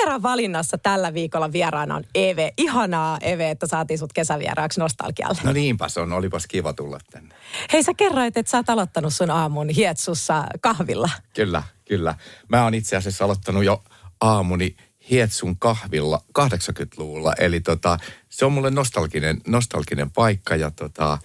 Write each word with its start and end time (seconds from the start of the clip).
Vieraan 0.00 0.22
valinnassa 0.22 0.78
tällä 0.78 1.14
viikolla 1.14 1.52
vieraana 1.52 1.94
on 1.94 2.04
Eve. 2.14 2.52
Ihanaa 2.56 3.18
Eve, 3.20 3.50
että 3.50 3.66
saatiin 3.66 3.98
sut 3.98 4.12
kesävieraaksi 4.12 4.80
Nostalgialle. 4.80 5.40
No 5.44 5.52
niinpäs 5.52 5.98
on, 5.98 6.12
olipas 6.12 6.46
kiva 6.46 6.72
tulla 6.72 6.98
tänne. 7.10 7.34
Hei 7.72 7.82
sä 7.82 7.94
kerroit, 7.94 8.36
että 8.36 8.50
sä 8.50 8.56
oot 8.56 8.70
aloittanut 8.70 9.14
sun 9.14 9.30
aamun 9.30 9.68
hietsussa 9.68 10.44
kahvilla. 10.60 11.10
Kyllä, 11.34 11.62
kyllä. 11.88 12.14
Mä 12.48 12.64
oon 12.64 12.74
itse 12.74 12.96
asiassa 12.96 13.24
aloittanut 13.24 13.64
jo 13.64 13.82
aamuni 14.20 14.76
Hietsun 15.10 15.58
kahvilla 15.58 16.22
80-luvulla. 16.38 17.32
Eli 17.38 17.60
tota, 17.60 17.98
se 18.28 18.44
on 18.44 18.52
mulle 18.52 18.70
nostalginen, 18.70 19.40
nostalginen 19.46 20.10
paikka 20.10 20.56
ja 20.56 20.70
tota, 20.70 21.18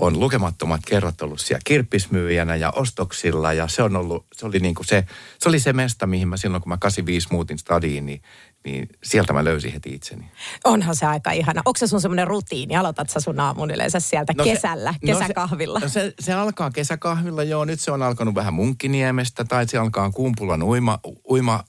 on 0.00 0.20
lukemattomat 0.20 0.80
kerrat 0.86 1.22
ollut 1.22 1.40
siellä 1.40 1.60
kirppismyyjänä 1.64 2.56
ja 2.56 2.70
ostoksilla 2.70 3.52
ja 3.52 3.68
se 3.68 3.82
on 3.82 3.96
ollut, 3.96 4.26
se 4.32 4.46
oli 4.46 4.58
niinku 4.58 4.84
se, 4.84 5.04
se 5.38 5.48
oli 5.48 5.60
se 5.60 5.72
mesta, 5.72 6.06
mihin 6.06 6.28
mä 6.28 6.36
silloin 6.36 6.62
kun 6.62 6.70
mä 6.70 6.76
85 6.76 7.28
muutin 7.30 7.58
stadiin, 7.58 8.06
niin, 8.06 8.22
niin 8.64 8.88
sieltä 9.04 9.32
mä 9.32 9.44
löysin 9.44 9.72
heti 9.72 9.94
itseni. 9.94 10.30
Onhan 10.64 10.96
se 10.96 11.06
aika 11.06 11.32
ihana. 11.32 11.62
Onko 11.64 11.78
se 11.78 11.86
sun 11.86 12.00
semmoinen 12.00 12.26
rutiini? 12.26 12.76
Aloitat 12.76 13.10
sä 13.10 13.20
sun 13.20 13.40
aamun 13.40 13.70
yleensä 13.70 14.00
sieltä 14.00 14.32
no 14.36 14.44
kesällä, 14.44 14.92
se, 14.92 14.98
kesäkahvilla? 15.06 15.78
No 15.78 15.88
se, 15.88 16.04
no 16.04 16.06
se, 16.06 16.14
se, 16.20 16.32
alkaa 16.32 16.70
kesäkahvilla, 16.70 17.42
joo. 17.42 17.64
Nyt 17.64 17.80
se 17.80 17.90
on 17.90 18.02
alkanut 18.02 18.34
vähän 18.34 18.54
Munkkiniemestä 18.54 19.44
tai 19.44 19.68
se 19.68 19.78
alkaa 19.78 20.10
Kumpulan 20.10 20.62
uima, 20.62 20.98
uima 21.30 21.64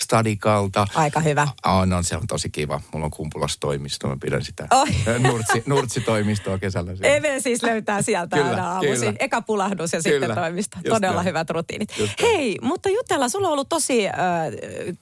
stadikalta. 0.00 0.86
Aika 0.94 1.20
hyvä. 1.20 1.48
On, 1.66 1.92
on, 1.92 2.04
se 2.04 2.16
on 2.16 2.26
tosi 2.26 2.50
kiva. 2.50 2.80
Mulla 2.92 3.04
on 3.04 3.10
Kumpulassa 3.10 3.60
toimisto, 3.60 4.08
mä 4.08 4.16
pidän 4.20 4.44
sitä 4.44 4.68
oh. 4.70 4.88
nurtsi, 5.28 5.62
nurtsitoimistoa 5.66 6.58
kesällä. 6.58 6.96
Siellä. 6.96 7.16
Eve 7.16 7.40
siis 7.40 7.62
löytää 7.62 8.02
sieltä 8.02 8.36
kyllä, 8.36 8.50
aina 8.50 8.72
aamusi. 8.72 9.00
Kyllä. 9.00 9.16
Eka 9.18 9.42
pulahdus 9.42 9.92
ja 9.92 10.00
kyllä. 10.02 10.26
sitten 10.26 10.42
toimisto. 10.42 10.76
Just 10.84 10.94
Todella 10.94 11.20
jo. 11.20 11.24
hyvät 11.24 11.50
rutiinit. 11.50 11.98
Just 11.98 12.22
Hei, 12.22 12.58
mutta 12.62 12.88
jutella, 12.88 13.28
sulla 13.28 13.46
on 13.46 13.52
ollut 13.52 13.68
tosi 13.68 14.08
äh, 14.08 14.14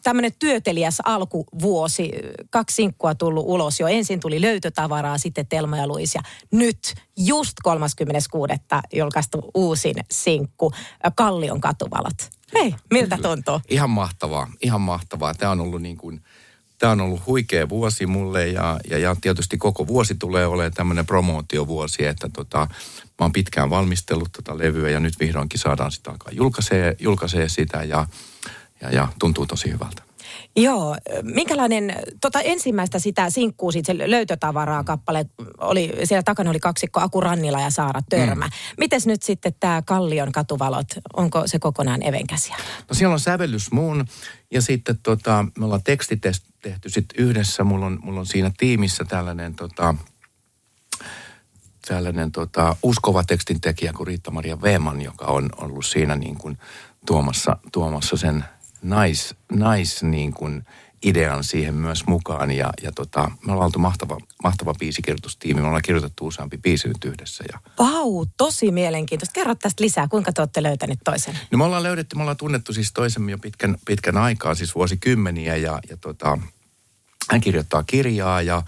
tämmöinen 0.02 0.32
työtelijäs 0.38 0.98
alkuvuosi. 1.04 2.12
Kaksi 2.50 2.74
sinkkua 2.74 3.14
tullut 3.14 3.44
ulos 3.46 3.80
jo. 3.80 3.86
Ensin 3.86 4.20
tuli 4.20 4.40
löytötavaraa, 4.40 5.18
sitten 5.18 5.46
Telma 5.46 5.76
ja 5.76 5.86
Luis. 5.86 6.14
Ja 6.14 6.20
nyt 6.52 6.94
just 7.16 7.54
36. 7.62 8.52
julkaistu 8.92 9.50
uusin 9.54 9.94
sinkku, 10.10 10.72
Kallion 11.16 11.60
katuvalot. 11.60 12.35
Hei, 12.54 12.74
miltä 12.90 13.18
tuntuu? 13.22 13.60
Ihan 13.68 13.90
mahtavaa, 13.90 14.50
ihan 14.60 14.80
mahtavaa. 14.80 15.34
Tämä 15.34 15.52
on 15.52 15.60
ollut 15.60 15.82
niin 15.82 15.96
kuin, 15.96 16.22
tämä 16.78 16.92
on 16.92 17.00
ollut 17.00 17.26
huikea 17.26 17.68
vuosi 17.68 18.06
mulle 18.06 18.46
ja, 18.46 18.80
ja, 18.90 18.98
ja 18.98 19.16
tietysti 19.20 19.58
koko 19.58 19.86
vuosi 19.86 20.14
tulee 20.14 20.46
olemaan 20.46 20.72
tämmöinen 20.72 21.06
promootiovuosi, 21.06 22.06
että 22.06 22.28
tota, 22.32 22.58
mä 22.58 23.24
oon 23.24 23.32
pitkään 23.32 23.70
valmistellut 23.70 24.32
tota 24.32 24.58
levyä 24.58 24.90
ja 24.90 25.00
nyt 25.00 25.20
vihdoinkin 25.20 25.60
saadaan 25.60 25.92
sitä 25.92 26.10
alkaa 26.10 26.32
julkaisee, 26.32 26.96
julkaisee 26.98 27.48
sitä 27.48 27.82
ja, 27.82 28.06
ja, 28.80 28.90
ja 28.90 29.08
tuntuu 29.18 29.46
tosi 29.46 29.72
hyvältä. 29.72 30.05
Joo, 30.56 30.96
minkälainen, 31.22 31.96
tota 32.20 32.40
ensimmäistä 32.40 32.98
sitä 32.98 33.30
sinkkuu, 33.30 33.72
siitä 33.72 33.92
se 33.92 34.10
löytötavaraa 34.10 34.84
kappale, 34.84 35.26
oli, 35.58 35.92
siellä 36.04 36.22
takana 36.22 36.50
oli 36.50 36.60
kaksikko 36.60 37.00
Aku 37.00 37.20
Rannila 37.20 37.60
ja 37.60 37.70
Saara 37.70 38.00
Törmä. 38.08 38.46
Mm. 38.46 38.52
Mites 38.78 39.06
nyt 39.06 39.22
sitten 39.22 39.54
tämä 39.60 39.82
Kallion 39.82 40.32
katuvalot, 40.32 40.86
onko 41.16 41.42
se 41.46 41.58
kokonaan 41.58 42.02
evenkäsiä? 42.02 42.56
No 42.88 42.94
siellä 42.94 43.12
on 43.12 43.20
sävellys 43.20 43.72
muun 43.72 44.04
ja 44.50 44.62
sitten 44.62 44.98
tota, 45.02 45.44
me 45.58 45.64
ollaan 45.64 45.82
teksti 45.84 46.20
tehty 46.62 46.90
sitten 46.90 47.24
yhdessä, 47.24 47.64
mulla 47.64 47.86
on, 47.86 47.98
mulla 48.02 48.20
on 48.20 48.26
siinä 48.26 48.52
tiimissä 48.58 49.04
tällainen 49.04 49.54
tota, 49.54 49.94
tällainen 51.88 52.32
tota, 52.32 52.76
uskova 52.82 53.24
tekstintekijä 53.24 53.92
kuin 53.92 54.06
Riitta-Maria 54.06 54.62
Veeman, 54.62 55.02
joka 55.02 55.26
on 55.26 55.48
ollut 55.56 55.86
siinä 55.86 56.16
niin 56.16 56.36
kuin 56.36 56.58
tuomassa, 57.06 57.56
tuomassa 57.72 58.16
sen 58.16 58.44
nais, 58.82 59.34
nais 59.52 60.02
niin 60.02 60.32
kuin 60.32 60.64
idean 61.02 61.44
siihen 61.44 61.74
myös 61.74 62.06
mukaan. 62.06 62.50
Ja, 62.50 62.72
ja 62.82 62.92
tota, 62.92 63.30
me 63.46 63.52
ollaan 63.52 63.66
oltu 63.66 63.78
mahtava, 63.78 64.18
mahtava 64.42 64.74
biisikirjoitustiimi. 64.74 65.60
Me 65.60 65.66
ollaan 65.66 65.82
kirjoitettu 65.82 66.26
useampi 66.26 66.58
biisi 66.58 66.88
nyt 66.88 67.04
yhdessä. 67.04 67.44
Ja... 67.52 67.60
Vau, 67.78 68.26
tosi 68.36 68.70
mielenkiintoista. 68.70 69.32
Kerro 69.32 69.54
tästä 69.54 69.84
lisää, 69.84 70.08
kuinka 70.08 70.32
te 70.32 70.42
olette 70.42 70.62
löytäneet 70.62 71.00
toisen? 71.04 71.38
No 71.50 71.58
me 71.58 71.64
ollaan 71.64 71.82
löydetty, 71.82 72.16
me 72.16 72.22
ollaan 72.22 72.36
tunnettu 72.36 72.72
siis 72.72 72.92
toisemme 72.92 73.30
jo 73.30 73.38
pitkän, 73.38 73.76
pitkän 73.86 74.16
aikaa, 74.16 74.54
siis 74.54 74.74
vuosikymmeniä. 74.74 75.56
Ja, 75.56 75.78
ja 75.90 75.96
tota, 75.96 76.38
hän 77.30 77.40
kirjoittaa 77.40 77.82
kirjaa 77.82 78.42
ja, 78.42 78.62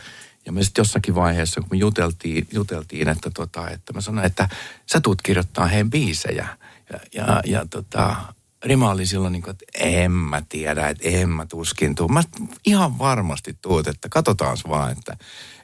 ja 0.46 0.52
me 0.52 0.62
sitten 0.62 0.82
jossakin 0.82 1.14
vaiheessa, 1.14 1.60
kun 1.60 1.68
me 1.70 1.76
juteltiin, 1.76 2.48
juteltiin 2.52 3.08
että, 3.08 3.30
tota, 3.30 3.70
että 3.70 3.92
mä 3.92 4.00
sanoin, 4.00 4.26
että 4.26 4.48
sä 4.86 5.00
tuut 5.00 5.22
kirjoittaa 5.22 5.66
heidän 5.66 5.90
biisejä. 5.90 6.48
Ja, 6.92 7.00
ja, 7.14 7.42
ja 7.46 7.66
tota, 7.70 8.16
Rima 8.64 8.90
oli 8.90 9.06
silloin 9.06 9.32
niin 9.32 9.42
kuin, 9.42 9.50
että 9.50 9.64
en 9.74 10.12
mä 10.12 10.42
tiedä, 10.48 10.88
että 10.88 11.08
en 11.08 11.28
mä 11.28 11.46
tuskin 11.46 11.94
tuu. 11.94 12.08
Mä 12.08 12.22
ihan 12.66 12.98
varmasti 12.98 13.58
tuut, 13.62 13.86
että 13.86 14.08
katsotaan 14.08 14.56
vaan, 14.68 14.92
että, 14.92 15.16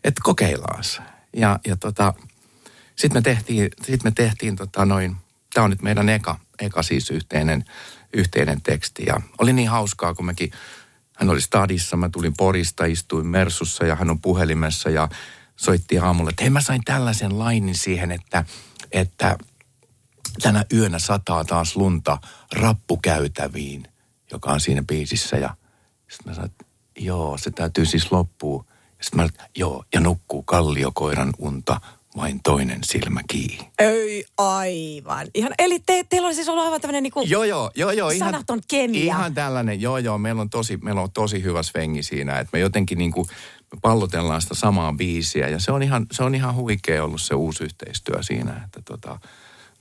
että 0.05 0.21
kokeillaan. 0.25 0.85
Ja, 1.37 1.59
ja 1.67 1.77
tota, 1.77 2.15
sitten 2.97 3.17
me 3.17 3.23
tehtiin, 3.23 3.69
sit 3.83 4.05
me 4.05 4.11
tehtiin 4.11 4.57
tota 4.57 4.85
noin, 4.85 5.17
tämä 5.55 5.65
on 5.65 5.71
nyt 5.71 5.83
meidän 5.83 6.09
eka, 6.09 6.39
eka 6.61 6.83
siis 6.83 7.11
yhteinen, 7.11 7.65
yhteinen 8.13 8.63
teksti. 8.63 9.05
Ja 9.07 9.21
oli 9.39 9.53
niin 9.53 9.69
hauskaa, 9.69 10.15
kun 10.15 10.27
mekin, 10.27 10.51
hän 11.17 11.31
oli 11.31 11.41
stadissa, 11.41 11.97
mä 11.97 12.09
tulin 12.09 12.35
Porista, 12.37 12.85
istuin 12.85 13.27
Mersussa 13.27 13.87
ja 13.87 13.97
hän 13.97 14.11
on 14.11 14.21
puhelimessa 14.21 14.91
ja 14.91 15.09
soitti 15.57 15.99
aamulla, 15.99 16.31
että 16.31 16.43
hei 16.43 16.51
mä 16.51 16.61
sain 16.61 16.85
tällaisen 16.85 17.39
lainin 17.39 17.77
siihen, 17.77 18.13
että, 18.13 18.45
että– 18.93 19.37
tänä 20.43 20.65
yönä 20.73 20.99
sataa 20.99 21.45
taas 21.45 21.77
lunta 21.77 22.19
rappukäytäviin, 22.57 23.89
joka 24.33 24.51
on 24.53 24.61
siinä 24.61 24.83
biisissä. 24.89 25.37
Ja 25.37 25.57
sitten 26.09 26.31
mä 26.31 26.35
sanoin, 26.35 26.51
että 26.51 26.65
joo, 26.99 27.39
se 27.39 27.51
täytyy 27.51 27.87
siis 27.87 28.13
loppua. 28.13 28.65
Sitten 29.01 29.21
mä 29.21 29.27
sanoin, 29.27 29.51
joo, 29.57 29.85
ja 29.95 30.01
nukkuu 30.01 30.43
kalliokoiran 30.43 31.33
unta 31.39 31.81
vain 32.17 32.41
toinen 32.43 32.79
silmä 32.85 33.21
kiinni. 33.31 33.71
Ei, 33.79 34.25
aivan. 34.39 35.27
Ihan, 35.35 35.53
eli 35.59 35.79
te, 35.79 36.05
teillä 36.09 36.29
on 36.29 36.35
siis 36.35 36.49
ollut 36.49 36.65
aivan 36.65 36.81
tämmöinen 36.81 37.03
niinku 37.03 37.23
joo, 37.27 37.45
joo, 37.45 37.71
joo, 37.75 37.91
joo, 37.91 38.13
sanaton 38.19 38.59
ihan, 38.59 38.65
kemia. 38.69 39.05
Ihan 39.05 39.35
tällainen, 39.35 39.81
joo, 39.81 39.99
joo. 39.99 40.19
Meillä 40.19 40.43
on 40.43 40.51
tosi, 40.51 40.77
meillä 40.77 41.01
on 41.01 41.13
tosi 41.13 41.43
hyvä 41.43 41.63
svengi 41.63 42.03
siinä, 42.03 42.39
että 42.39 42.51
me 42.53 42.59
jotenkin 42.59 42.99
niinku 42.99 43.27
pallotellaan 43.83 44.43
sitä 44.43 44.55
samaa 44.55 44.93
biisiä. 44.93 45.49
Ja 45.49 45.61
se 45.61 45.73
on 45.73 45.83
ihan, 45.83 46.07
se 46.13 46.23
on 46.23 46.35
ihan 46.35 46.55
huikea 46.55 47.05
ollut 47.05 47.23
se 47.23 47.35
uusi 47.35 47.65
yhteistyö 47.65 48.23
siinä, 48.23 48.63
että 48.65 48.83
tota, 48.85 49.19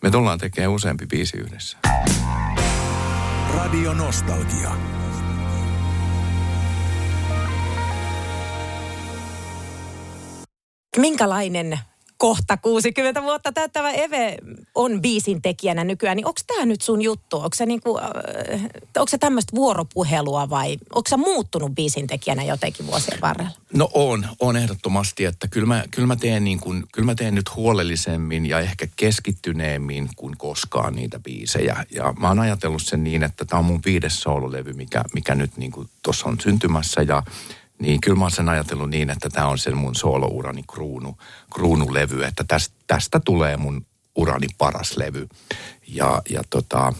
me 0.03 0.11
tullaan 0.11 0.39
tekemään 0.39 0.71
useampi 0.71 1.05
biisi 1.05 1.37
yhdessä. 1.37 1.77
Radio 3.53 3.93
Nostalgia. 3.93 4.71
Minkälainen 10.97 11.79
kohta 12.23 12.57
60 12.57 13.23
vuotta 13.23 13.51
täyttävä 13.51 13.91
Eve 13.91 14.37
on 14.75 15.01
biisin 15.01 15.41
tekijänä 15.41 15.83
nykyään, 15.83 16.17
niin 16.17 16.27
onko 16.27 16.39
tämä 16.47 16.65
nyt 16.65 16.81
sun 16.81 17.01
juttu? 17.01 17.37
Onko 17.37 17.49
se, 17.55 17.65
niinku, 17.65 17.99
äh, 17.99 18.71
se 19.07 19.17
tämmöistä 19.17 19.55
vuoropuhelua 19.55 20.49
vai 20.49 20.77
onko 20.95 21.09
sä 21.09 21.17
muuttunut 21.17 21.75
biisin 21.75 22.07
tekijänä 22.07 22.43
jotenkin 22.43 22.87
vuosien 22.87 23.21
varrella? 23.21 23.51
No 23.73 23.89
on, 23.93 24.27
on 24.39 24.57
ehdottomasti, 24.57 25.25
että 25.25 25.47
kyllä 25.47 25.67
mä, 25.67 25.83
kyllä 25.91 26.07
mä, 26.07 26.15
teen, 26.15 26.43
niin 26.43 26.59
kuin, 26.59 26.83
kyllä 26.91 27.05
mä 27.05 27.15
teen 27.15 27.35
nyt 27.35 27.55
huolellisemmin 27.55 28.45
ja 28.45 28.59
ehkä 28.59 28.87
keskittyneemmin 28.95 30.09
kuin 30.15 30.37
koskaan 30.37 30.95
niitä 30.95 31.19
biisejä. 31.19 31.85
Ja 31.91 32.13
mä 32.19 32.27
oon 32.27 32.39
ajatellut 32.39 32.83
sen 32.83 33.03
niin, 33.03 33.23
että 33.23 33.45
tämä 33.45 33.59
on 33.59 33.65
mun 33.65 33.81
viides 33.85 34.21
soololevy, 34.21 34.73
mikä, 34.73 35.03
mikä 35.13 35.35
nyt 35.35 35.57
niin 35.57 35.71
tuossa 36.03 36.29
on 36.29 36.39
syntymässä 36.39 37.01
ja 37.01 37.23
niin 37.83 38.01
kyllä 38.01 38.17
mä 38.17 38.23
oon 38.23 38.31
sen 38.31 38.49
ajatellut 38.49 38.89
niin, 38.89 39.09
että 39.09 39.29
tämä 39.29 39.47
on 39.47 39.57
sen 39.57 39.77
mun 39.77 39.95
soolourani 39.95 40.63
kruunu, 40.73 41.17
kruunulevy, 41.53 42.23
että 42.23 42.43
tästä, 42.47 42.75
tästä 42.87 43.19
tulee 43.19 43.57
mun 43.57 43.85
urani 44.15 44.47
paras 44.57 44.97
levy. 44.97 45.27
Ja, 45.87 46.21
ja 46.29 46.41
tota, 46.49 46.93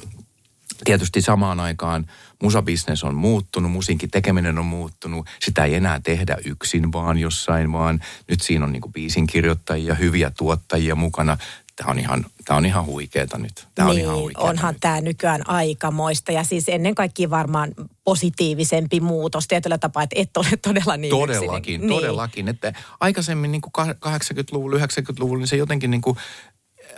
tietysti 0.84 1.22
samaan 1.22 1.60
aikaan 1.60 2.06
musabisnes 2.44 3.04
on 3.04 3.16
muuttunut, 3.16 3.72
musiikin 3.72 4.12
tekeminen 4.12 4.60
on 4.60 4.66
muuttunut. 4.66 5.28
Sitä 5.46 5.66
ei 5.66 5.76
enää 5.76 6.00
tehdä 6.04 6.38
yksin 6.46 6.92
vaan 6.92 7.18
jossain, 7.18 7.72
vaan 7.74 8.00
nyt 8.30 8.42
siinä 8.42 8.66
on 8.66 8.72
niin 8.72 8.82
kuin 8.82 8.94
biisin 8.94 9.28
kirjoittajia, 9.28 9.96
hyviä 9.96 10.32
tuottajia 10.38 10.96
mukana. 10.96 11.38
Tämä 11.76 11.92
on 11.92 12.00
ihan, 12.00 12.26
tämä 12.46 12.58
on 12.58 12.66
ihan 12.66 12.86
huikeeta 12.86 13.38
nyt. 13.38 13.68
Tämä 13.76 13.90
niin, 13.90 14.00
on 14.00 14.06
ihan 14.06 14.22
huikeeta 14.22 14.50
onhan 14.50 14.74
nyt. 14.74 14.82
tämä 14.82 15.02
nykyään 15.02 15.50
aikamoista 15.50 16.32
ja 16.32 16.44
siis 16.44 16.70
ennen 16.70 16.96
kaikkea 16.96 17.30
varmaan 17.30 17.72
positiivisempi 18.04 19.00
muutos 19.00 19.48
tietyllä 19.48 19.78
tapaa, 19.78 20.04
että 20.04 20.16
et 20.20 20.38
ole 20.38 20.48
todella 20.62 20.98
niin 20.98 21.10
Todellakin, 21.10 21.76
yksin. 21.76 21.90
todellakin. 21.90 22.48
Että 22.48 22.74
aikaisemmin 23.00 23.52
niin 23.52 23.62
kuin 23.62 23.74
80-luvulla, 23.90 24.78
90-luvulla, 24.78 25.40
niin 25.40 25.48
se 25.48 25.56
jotenkin 25.56 25.92
niin 25.92 26.02
kuin 26.02 26.18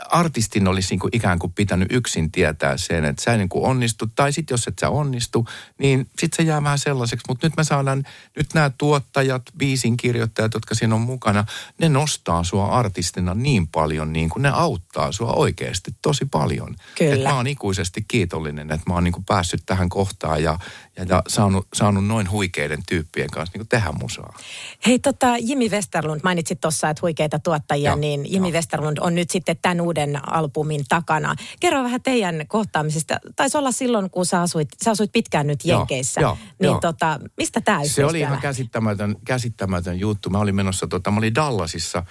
artistin 0.09 0.68
olisi 0.68 0.94
niin 0.94 1.00
kuin 1.00 1.15
ikään 1.15 1.39
kuin 1.39 1.53
pitänyt 1.53 1.92
yksin 1.92 2.31
tietää 2.31 2.77
sen, 2.77 3.06
että 3.06 3.24
sä 3.24 3.38
niin 3.38 3.50
kuin 3.50 3.65
onnistu. 3.65 4.06
Tai 4.15 4.33
sitten 4.33 4.53
jos 4.53 4.68
et 4.68 4.80
sä 4.80 4.89
onnistu, 4.89 5.47
niin 5.80 6.07
sitten 6.19 6.45
se 6.45 6.50
jää 6.50 6.63
vähän 6.63 6.80
sellaiseksi. 6.80 7.25
Mutta 7.27 7.47
nyt 7.47 7.57
me 7.57 7.63
saadaan, 7.63 8.03
nyt 8.36 8.53
nämä 8.53 8.71
tuottajat, 8.77 9.42
biisin 9.57 9.97
kirjoittajat, 9.97 10.53
jotka 10.53 10.75
siinä 10.75 10.95
on 10.95 11.01
mukana, 11.01 11.45
ne 11.77 11.89
nostaa 11.89 12.44
sua 12.44 12.65
artistina 12.65 13.33
niin 13.33 13.68
paljon, 13.68 14.13
niin 14.13 14.30
kuin 14.30 14.44
ne 14.44 14.50
auttaa 14.50 15.12
sua 15.12 15.33
oikeasti 15.33 15.92
tosi 16.01 16.25
paljon. 16.25 16.75
Kyllä. 16.97 17.15
Et 17.15 17.24
mä 17.24 17.36
oon 17.36 17.47
ikuisesti 17.47 18.06
kiitollinen, 18.07 18.71
että 18.71 18.89
mä 18.89 18.94
oon 18.94 19.03
niin 19.03 19.12
kuin 19.12 19.25
päässyt 19.25 19.63
tähän 19.65 19.89
kohtaan 19.89 20.44
ja, 20.44 20.59
ja, 20.97 21.06
ja 21.09 21.24
saanut, 21.27 21.68
saanut 21.74 22.06
noin 22.06 22.31
huikeiden 22.31 22.80
tyyppien 22.88 23.30
kanssa 23.30 23.51
niin 23.53 23.59
kuin 23.59 23.69
tehdä 23.69 23.92
musaa. 23.92 24.38
Hei 24.86 25.00
tota, 25.00 25.38
Jimmy 25.39 25.68
Westerlund, 25.68 26.21
mainitsit 26.24 26.62
tuossa, 26.62 26.89
että 26.89 27.01
huikeita 27.01 27.39
tuottajia, 27.39 27.89
Joo, 27.89 28.00
niin 28.00 28.33
Jimmy 28.33 28.47
joo. 28.47 28.53
Westerlund 28.53 28.97
on 29.01 29.15
nyt 29.15 29.30
sitten 29.30 29.57
tämän 29.62 29.81
uuden 29.85 30.29
albumin 30.29 30.85
takana. 30.89 31.35
Kerro 31.59 31.83
vähän 31.83 32.01
teidän 32.01 32.45
kohtaamisesta. 32.47 33.19
Taisi 33.35 33.57
olla 33.57 33.71
silloin, 33.71 34.09
kun 34.09 34.25
sä 34.25 34.41
asuit, 34.41 34.69
sä 34.83 34.91
asuit 34.91 35.11
pitkään 35.11 35.47
nyt 35.47 35.65
Joo, 35.65 35.79
Jenkeissä. 35.79 36.21
joo, 36.21 36.37
niin 36.59 36.65
joo. 36.65 36.79
tota, 36.81 37.19
mistä 37.37 37.61
tämä 37.61 37.85
Se 37.85 38.05
oli 38.05 38.19
ihan 38.19 38.41
käsittämätön, 38.41 39.15
käsittämätön 39.25 39.99
juttu. 39.99 40.29
Mä 40.29 40.39
olin 40.39 40.55
menossa, 40.55 40.87
tota, 40.87 41.11
mä 41.11 41.17
olin 41.17 41.35
Dallasissa. 41.35 42.03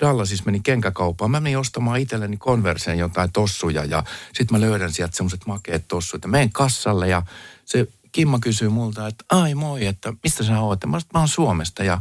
Dallasissa 0.00 0.44
meni 0.46 0.60
kenkäkauppaan. 0.60 1.30
Mä 1.30 1.40
menin 1.40 1.58
ostamaan 1.58 2.00
itselleni 2.00 2.36
Converseen 2.36 2.98
jotain 2.98 3.32
tossuja 3.32 3.84
ja 3.84 4.04
sitten 4.34 4.58
mä 4.58 4.60
löydän 4.60 4.92
sieltä 4.92 5.16
semmoiset 5.16 5.46
makeet 5.46 5.84
tossut. 5.88 6.22
Ja 6.22 6.28
menen 6.28 6.52
kassalle 6.52 7.08
ja 7.08 7.22
se 7.64 7.86
Kimma 8.12 8.38
kysyy 8.38 8.68
multa, 8.68 9.06
että 9.06 9.24
ai 9.30 9.54
moi, 9.54 9.86
että 9.86 10.12
mistä 10.22 10.44
sä 10.44 10.60
oot? 10.60 10.86
Mä, 10.86 10.98
mä 11.14 11.18
oon 11.18 11.28
Suomesta 11.28 11.84
ja 11.84 12.00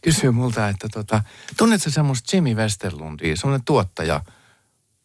kysyy 0.00 0.30
multa, 0.30 0.68
että 0.68 0.88
tota, 0.88 1.22
tunnetko 1.56 1.90
semmoista 1.90 2.36
Jimmy 2.36 2.54
Westerlundia, 2.54 3.36
semmoinen 3.36 3.64
tuottaja? 3.64 4.14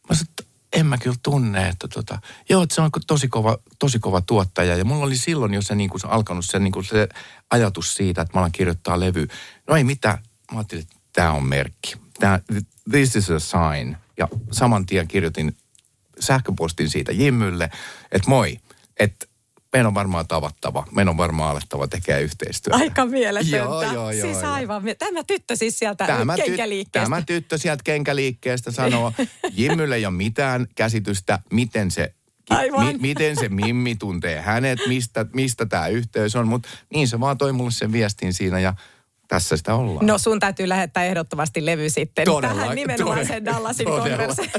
Mä 0.08 0.14
sanoin, 0.14 0.30
että 0.30 0.42
en 0.72 0.86
mä 0.86 0.98
kyllä 0.98 1.16
tunne, 1.22 1.68
että 1.68 1.88
tota, 1.88 2.18
joo, 2.48 2.62
että 2.62 2.74
se 2.74 2.80
on 2.80 2.90
tosi 3.06 3.28
kova, 3.28 3.58
tosi 3.78 3.98
kova 3.98 4.20
tuottaja. 4.20 4.76
Ja 4.76 4.84
mulla 4.84 5.04
oli 5.04 5.16
silloin 5.16 5.54
jo 5.54 5.62
se, 5.62 5.74
niin 5.74 5.90
kuin, 5.90 6.00
se 6.00 6.06
alkanut 6.06 6.44
se, 6.44 6.58
niin 6.58 6.72
kuin 6.72 6.84
se 6.84 7.08
ajatus 7.50 7.94
siitä, 7.94 8.22
että 8.22 8.34
mä 8.34 8.40
alan 8.40 8.52
kirjoittaa 8.52 9.00
levy. 9.00 9.28
No 9.68 9.76
ei 9.76 9.84
mitään. 9.84 10.18
Mä 10.52 10.58
ajattelin, 10.58 10.82
että 10.82 10.96
tämä 11.12 11.32
on 11.32 11.44
merkki. 11.46 11.94
Tää, 12.20 12.40
this 12.90 13.16
is 13.16 13.30
a 13.30 13.38
sign. 13.38 13.96
Ja 14.18 14.28
saman 14.52 14.86
tien 14.86 15.08
kirjoitin 15.08 15.56
sähköpostin 16.20 16.90
siitä 16.90 17.12
Jimmylle, 17.12 17.70
että 18.12 18.28
moi, 18.28 18.60
että 18.96 19.26
meidän 19.76 19.86
on 19.86 19.94
varmaan 19.94 20.28
tavattava, 20.28 20.86
meidän 20.90 21.08
on 21.08 21.16
varmaan 21.16 21.50
alettava 21.50 21.86
tekemään 21.88 22.22
yhteistyötä. 22.22 22.76
Aika 22.76 23.06
mieletöntä. 23.06 23.56
Joo, 23.56 23.82
joo, 23.82 23.92
joo, 24.10 24.10
siis 24.10 24.42
joo. 24.42 24.52
aivan. 24.52 24.82
Tämä 24.98 25.24
tyttö 25.26 25.56
siis 25.56 25.78
sieltä 25.78 26.06
Tämä, 26.06 26.34
ty- 26.36 26.42
kenkäliikkeestä. 26.44 27.04
tämä 27.10 27.22
tyttö 27.22 27.58
sieltä 27.58 27.82
kenkäliikkeestä 27.84 28.70
sanoo, 28.70 29.12
Jimmylle 29.52 29.94
ei 29.94 30.06
ole 30.06 30.14
mitään 30.14 30.66
käsitystä, 30.74 31.38
miten 31.52 31.90
se, 31.90 32.14
Aivan. 32.50 32.94
miten 33.00 33.36
se 33.36 33.48
Mimmi 33.48 33.96
tuntee 33.96 34.40
hänet, 34.40 34.78
mistä, 34.88 35.26
mistä 35.34 35.66
tämä 35.66 35.86
yhteys 35.88 36.36
on. 36.36 36.48
Mutta 36.48 36.68
niin 36.94 37.08
se 37.08 37.20
vaan 37.20 37.38
toi 37.38 37.52
mulle 37.52 37.70
sen 37.70 37.92
viestin 37.92 38.34
siinä 38.34 38.60
ja 38.60 38.74
tässä 39.28 39.56
sitä 39.56 39.74
ollaan. 39.74 40.06
No 40.06 40.18
sun 40.18 40.40
täytyy 40.40 40.68
lähettää 40.68 41.04
ehdottomasti 41.04 41.66
levy 41.66 41.90
sitten 41.90 42.24
Todella, 42.24 42.54
tähän 42.54 42.76
nimenomaan 42.76 43.18
todella, 43.18 43.34
sen 43.34 43.44
Dallasin 43.44 43.86
todella. 43.86 44.16
konverse, 44.26 44.50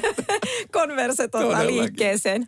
konverse 0.71 1.27
tota, 1.27 1.43
Todellakin. 1.43 1.77
liikkeeseen. 1.77 2.47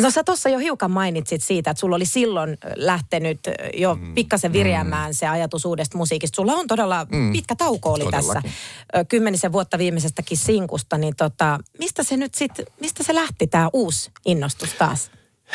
No 0.00 0.10
sä 0.10 0.24
tuossa 0.24 0.48
jo 0.48 0.58
hiukan 0.58 0.90
mainitsit 0.90 1.42
siitä, 1.42 1.70
että 1.70 1.80
sulla 1.80 1.96
oli 1.96 2.04
silloin 2.04 2.58
lähtenyt 2.74 3.38
jo 3.74 3.94
Mm. 3.94 4.14
pikkasen 4.14 4.52
viriämään 4.52 5.14
se 5.14 5.26
ajatus 5.26 5.64
uudesta 5.64 5.98
musiikista. 5.98 6.36
Sulla 6.36 6.52
on 6.52 6.66
todella 6.66 7.06
pitkä 7.32 7.54
tauko 7.56 7.92
oli 7.92 8.04
tässä 8.10 8.28
Todellakin. 8.34 8.52
ö, 8.96 9.04
kymmenisen 9.04 9.52
vuotta 9.52 9.78
viimeisestäkin 9.78 10.38
sinkusta. 10.38 10.98
Niin 10.98 11.16
tota, 11.16 11.58
mistä 11.78 12.02
se 12.02 12.16
nyt 12.16 12.34
sitten, 12.34 12.66
mistä 12.80 13.02
se 13.02 13.14
lähti 13.14 13.46
tämä 13.46 13.70
uusi 13.72 14.10
innostus 14.26 14.72
taas? 14.74 15.10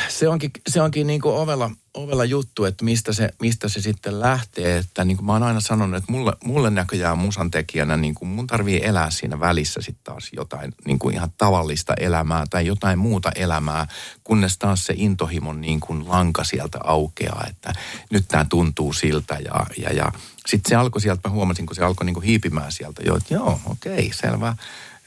Se 0.10 0.28
onkin, 0.28 0.52
se 0.68 0.82
onkin 0.82 1.08
niin 1.08 1.22
kuin 1.22 1.36
ovella, 1.36 1.72
ovella 1.94 2.26
juttu, 2.26 2.66
että 2.66 2.86
mistä 2.86 3.14
se, 3.14 3.30
mistä 3.42 3.70
se 3.70 3.82
sitten 3.82 4.20
lähtee. 4.20 4.78
Että 4.78 5.06
niin 5.06 5.18
kuin 5.18 5.26
mä 5.26 5.34
oon 5.34 5.44
aina 5.44 5.60
sanonut, 5.60 5.98
että 5.98 6.12
mulle, 6.12 6.34
mulle 6.44 6.70
näköjään 6.70 7.18
musan 7.18 7.52
tekijänä 7.52 7.98
niin 7.98 8.16
kuin 8.16 8.30
mun 8.30 8.48
tarvii 8.48 8.82
elää 8.84 9.10
siinä 9.10 9.40
välissä 9.40 9.82
sitten 9.82 10.04
taas 10.04 10.30
jotain 10.34 10.74
niin 10.86 11.00
kuin 11.00 11.16
ihan 11.16 11.34
tavallista 11.38 11.94
elämää 11.94 12.46
tai 12.50 12.66
jotain 12.66 13.00
muuta 13.00 13.32
elämää, 13.36 13.88
kunnes 14.24 14.58
taas 14.58 14.86
se 14.86 14.94
intohimon 14.98 15.62
niin 15.62 15.80
kuin 15.80 16.10
lanka 16.10 16.44
sieltä 16.44 16.80
aukeaa, 16.84 17.46
että 17.50 17.74
nyt 18.12 18.26
tämä 18.28 18.46
tuntuu 18.50 18.94
siltä 18.94 19.38
ja, 19.46 19.66
ja, 19.78 19.94
ja 19.94 20.12
sitten 20.48 20.70
se 20.70 20.76
alkoi 20.76 21.02
sieltä, 21.02 21.30
mä 21.30 21.34
huomasin, 21.36 21.66
kun 21.66 21.76
se 21.76 21.84
alkoi 21.84 22.06
niin 22.06 22.14
kuin 22.14 22.26
hiipimään 22.26 22.72
sieltä 22.72 23.02
jo, 23.06 23.18
että 23.18 23.34
joo, 23.34 23.62
okei, 23.66 24.12
selvä, 24.14 24.56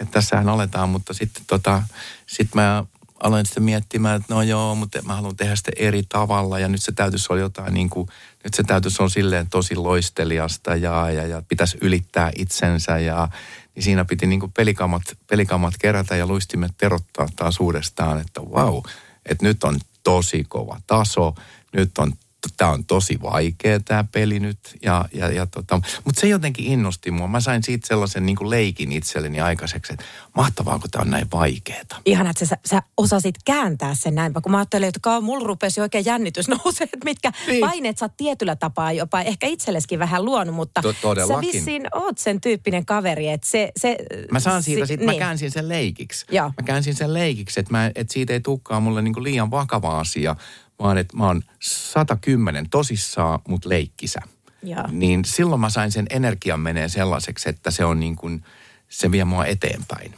että 0.01 0.13
tässähän 0.13 0.49
aletaan, 0.49 0.89
mutta 0.89 1.15
sitten 1.15 1.43
tota, 1.47 1.83
sit 2.27 2.55
mä 2.55 2.85
aloin 3.23 3.47
sitten 3.47 3.63
miettimään, 3.63 4.21
että 4.21 4.35
no 4.35 4.43
joo, 4.43 4.75
mutta 4.75 5.03
mä 5.03 5.15
haluan 5.15 5.37
tehdä 5.37 5.57
sitä 5.57 5.73
eri 5.77 6.03
tavalla. 6.09 6.59
Ja 6.59 6.69
nyt 6.69 6.83
se 6.83 6.93
täytyisi 6.93 7.27
olla 7.31 7.41
jotain 7.41 7.75
niin 7.75 7.91
kuin, 7.91 8.09
nyt 8.45 8.55
se 8.55 8.63
täytyisi 8.63 9.03
olla 9.03 9.11
silleen 9.11 9.51
tosi 9.51 9.77
loisteliasta 9.77 10.77
ja, 10.77 11.11
ja, 11.11 11.27
ja 11.27 11.43
pitäisi 11.49 11.79
ylittää 11.81 12.33
itsensä 12.37 12.99
ja 12.99 13.29
niin 13.75 13.83
siinä 13.83 14.05
piti 14.05 14.27
niin 14.27 14.41
kuin 14.41 14.53
pelikamat, 14.53 15.03
pelikamat 15.27 15.75
kerätä 15.79 16.17
ja 16.17 16.27
luistimet 16.27 16.73
terottaa 16.79 17.29
taas 17.37 17.61
uudestaan, 17.61 18.21
että 18.21 18.41
wow, 18.41 18.83
että 19.27 19.45
nyt 19.45 19.65
on 19.65 19.79
tosi 20.03 20.45
kova 20.49 20.81
taso, 20.87 21.35
nyt 21.73 21.99
on 21.99 22.13
tämä 22.57 22.71
on 22.71 22.85
tosi 22.85 23.23
vaikea 23.23 23.81
tämä 23.81 24.05
peli 24.13 24.41
nyt. 24.41 24.59
Ja, 24.83 25.05
ja, 25.15 25.29
ja 25.33 25.47
tota, 25.47 25.81
mutta 26.05 26.21
se 26.21 26.29
jotenkin 26.29 26.67
innosti 26.67 27.11
mua. 27.11 27.29
Mä 27.29 27.41
sain 27.41 27.63
siitä 27.63 27.87
sellaisen 27.87 28.27
niin 28.27 28.37
kuin 28.37 28.51
leikin 28.51 28.93
itselleni 28.93 29.41
aikaiseksi, 29.41 29.93
että 29.93 30.05
mahtavaa, 30.37 30.79
kun 30.79 30.91
tämä 30.91 31.03
on 31.03 31.11
näin 31.11 31.27
vaikeeta. 31.33 31.97
Ihana, 32.05 32.31
että 32.31 32.45
sä, 32.47 32.57
sä 32.67 32.83
osasit 32.97 33.35
kääntää 33.45 33.95
sen 33.95 34.15
näinpä, 34.15 34.41
kun 34.41 34.53
mä 34.53 34.59
ajattelin, 34.59 34.89
että 34.89 35.01
kauan 35.03 35.25
mulla 35.25 35.47
rupesi 35.47 35.81
oikein 35.81 36.05
jännitys 36.05 36.49
nousee, 36.65 36.85
että 36.85 37.05
mitkä 37.05 37.33
Niin. 37.47 37.61
paineet 37.61 37.99
sä 37.99 38.05
oot 38.05 38.17
tietyllä 38.17 38.57
tapaa 38.57 38.93
jopa 38.93 39.21
ehkä 39.21 39.47
itselleskin 39.47 39.99
vähän 39.99 40.25
luonut, 40.25 40.55
mutta 40.55 40.83
To- 40.83 40.93
sä 41.29 41.41
vissiin 41.41 41.87
oot 41.95 42.19
sen 42.19 42.41
tyyppinen 42.41 42.87
kaveri, 42.87 43.29
että 43.29 43.47
se... 43.47 43.73
se 43.77 43.97
Mä 44.33 44.41
saan 44.41 44.63
siitä, 44.63 44.87
si- 44.87 44.93
sit, 44.93 45.01
mä 45.05 45.15
käänsin 45.15 45.51
sen 45.51 45.69
leikiksi. 45.69 46.27
Joo. 46.31 46.47
Mä 46.47 46.63
käänsin 46.65 46.95
sen 46.95 47.15
leikiksi, 47.15 47.61
että, 47.61 47.73
mä, 47.73 47.87
että 47.95 48.13
siitä 48.13 48.33
ei 48.33 48.41
tulekaan 48.41 48.83
mulle 48.83 49.03
niinku 49.03 49.23
liian 49.23 49.51
vakava 49.51 50.01
asia, 50.01 50.37
vaan 50.79 50.99
että 50.99 51.17
mä 51.17 51.27
oon 51.27 51.43
110 51.61 52.71
tosissaan, 52.71 53.39
mutta 53.49 53.69
leikkisä. 53.69 54.21
Joo. 54.63 54.85
Niin 54.91 55.25
silloin 55.25 55.61
mä 55.61 55.71
sain 55.71 55.93
sen 55.93 56.07
energian 56.11 56.61
menee 56.61 56.89
sellaiseksi, 56.89 57.49
että 57.49 57.71
se 57.71 57.85
on 57.85 58.01
niin 58.01 58.17
kuin, 58.17 58.45
se 58.89 59.11
vie 59.11 59.25
mua 59.25 59.47
eteenpäin. 59.47 60.15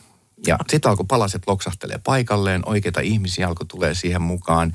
Ja 0.47 0.59
sitten 0.69 0.91
alkoi 0.91 1.07
palaset 1.09 1.43
loksahtelee 1.47 2.01
paikalleen, 2.05 2.69
oikeita 2.69 3.01
ihmisiä 3.01 3.49
alkoi 3.49 3.67
tulee 3.67 3.95
siihen 3.95 4.23
mukaan. 4.23 4.73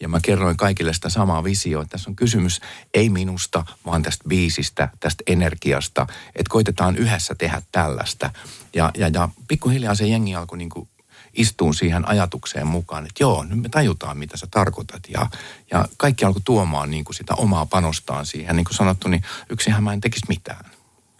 Ja 0.00 0.08
mä 0.08 0.20
kerroin 0.22 0.56
kaikille 0.56 0.92
sitä 0.92 1.08
samaa 1.08 1.44
visioa, 1.44 1.82
että 1.82 1.90
tässä 1.90 2.10
on 2.10 2.16
kysymys 2.16 2.60
ei 2.94 3.08
minusta, 3.08 3.64
vaan 3.86 4.02
tästä 4.02 4.24
biisistä, 4.28 4.88
tästä 5.00 5.24
energiasta. 5.26 6.06
Että 6.26 6.50
koitetaan 6.50 6.96
yhdessä 6.96 7.34
tehdä 7.34 7.62
tällaista. 7.72 8.30
Ja, 8.74 8.90
ja, 8.96 9.08
ja 9.08 9.28
pikkuhiljaa 9.48 9.94
se 9.94 10.06
jengi 10.06 10.34
alkoi 10.34 10.58
niinku 10.58 10.88
istuun 11.34 11.74
siihen 11.74 12.08
ajatukseen 12.08 12.66
mukaan, 12.66 13.06
että 13.06 13.22
joo, 13.22 13.44
nyt 13.44 13.62
me 13.62 13.68
tajutaan, 13.68 14.18
mitä 14.18 14.36
sä 14.36 14.46
tarkoitat. 14.50 15.02
Ja, 15.08 15.26
ja 15.70 15.88
kaikki 15.96 16.24
alkoi 16.24 16.42
tuomaan 16.44 16.90
niin 16.90 17.04
kuin 17.04 17.14
sitä 17.14 17.34
omaa 17.34 17.66
panostaan 17.66 18.26
siihen. 18.26 18.56
Niin 18.56 18.64
kuin 18.64 18.76
sanottu, 18.76 19.08
niin 19.08 19.22
yksinhän 19.50 19.84
mä 19.84 19.92
en 19.92 20.00
tekisi 20.00 20.26
mitään. 20.28 20.71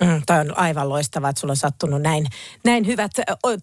Mm, 0.02 0.22
toi 0.26 0.40
on 0.40 0.58
aivan 0.58 0.88
loistavaa, 0.88 1.30
että 1.30 1.40
sulla 1.40 1.52
on 1.52 1.56
sattunut 1.56 2.02
näin, 2.02 2.26
näin 2.64 2.86
hyvät 2.86 3.10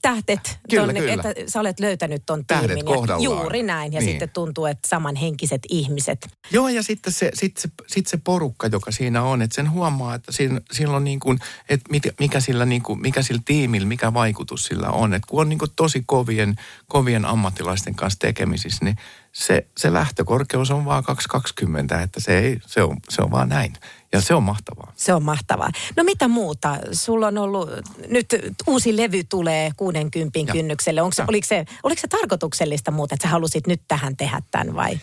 tähtet, 0.01 0.59
kyllä, 0.69 0.85
tonne, 0.85 0.99
kyllä. 0.99 1.13
että 1.13 1.33
sä 1.47 1.59
olet 1.59 1.79
löytänyt 1.79 2.23
ton 2.25 2.45
Tähdet 2.45 2.67
tiimin. 2.67 2.85
kohdallaan. 2.85 3.23
juuri 3.23 3.63
näin, 3.63 3.93
ja 3.93 3.99
niin. 3.99 4.11
sitten 4.11 4.29
tuntuu, 4.29 4.65
että 4.65 4.87
samanhenkiset 4.87 5.61
ihmiset. 5.69 6.27
Joo, 6.51 6.69
ja 6.69 6.83
sitten 6.83 7.13
se, 7.13 7.31
sit 7.33 7.57
se, 7.57 7.69
sit 7.87 8.07
se 8.07 8.17
porukka, 8.23 8.67
joka 8.67 8.91
siinä 8.91 9.23
on, 9.23 9.41
että 9.41 9.55
sen 9.55 9.71
huomaa, 9.71 10.15
että 10.15 10.31
siinä, 10.31 10.61
siinä 10.71 10.95
on 10.95 11.03
niin 11.03 11.19
kuin, 11.19 11.39
että 11.69 11.91
mikä, 11.91 12.09
mikä, 12.19 12.39
sillä 12.39 12.65
niin 12.65 12.83
kuin, 12.83 13.01
mikä 13.01 13.21
sillä 13.21 13.41
tiimillä, 13.45 13.87
mikä 13.87 14.13
vaikutus 14.13 14.63
sillä 14.63 14.89
on. 14.89 15.13
Että 15.13 15.27
kun 15.29 15.41
on 15.41 15.49
niin 15.49 15.59
kuin 15.59 15.71
tosi 15.75 16.03
kovien, 16.05 16.55
kovien 16.87 17.25
ammattilaisten 17.25 17.95
kanssa 17.95 18.19
tekemisissä, 18.19 18.85
niin 18.85 18.97
se, 19.31 19.67
se 19.77 19.93
lähtökorkeus 19.93 20.71
on 20.71 20.85
vaan 20.85 21.03
220, 21.03 22.01
että 22.01 22.19
se, 22.19 22.39
ei, 22.39 22.59
se, 22.65 22.83
on, 22.83 22.97
se 23.09 23.21
on 23.21 23.31
vaan 23.31 23.49
näin. 23.49 23.73
Ja 24.11 24.21
se 24.21 24.33
on 24.33 24.43
mahtavaa. 24.43 24.93
Se 24.95 25.13
on 25.13 25.23
mahtavaa. 25.23 25.69
No 25.97 26.03
mitä 26.03 26.27
muuta? 26.27 26.77
Sulla 26.91 27.27
on 27.27 27.37
ollut, 27.37 27.69
nyt 28.07 28.27
uusi 28.67 28.97
levy 28.97 29.23
tulee 29.23 29.71
60 29.77 30.39
ja. 30.39 30.53
kynnykselle. 30.53 31.01
Onko 31.01 31.13
se, 31.13 31.23
oliko, 31.27 31.47
se, 31.47 31.65
oliko 31.83 32.01
se 32.01 32.07
tarkoituksellista 32.07 32.91
muuta, 32.91 33.15
että 33.15 33.27
sä 33.27 33.31
halusit 33.31 33.67
nyt 33.67 33.81
tähän 33.87 34.17
tehdä 34.17 34.41
tämän 34.51 34.75
vai? 34.75 34.99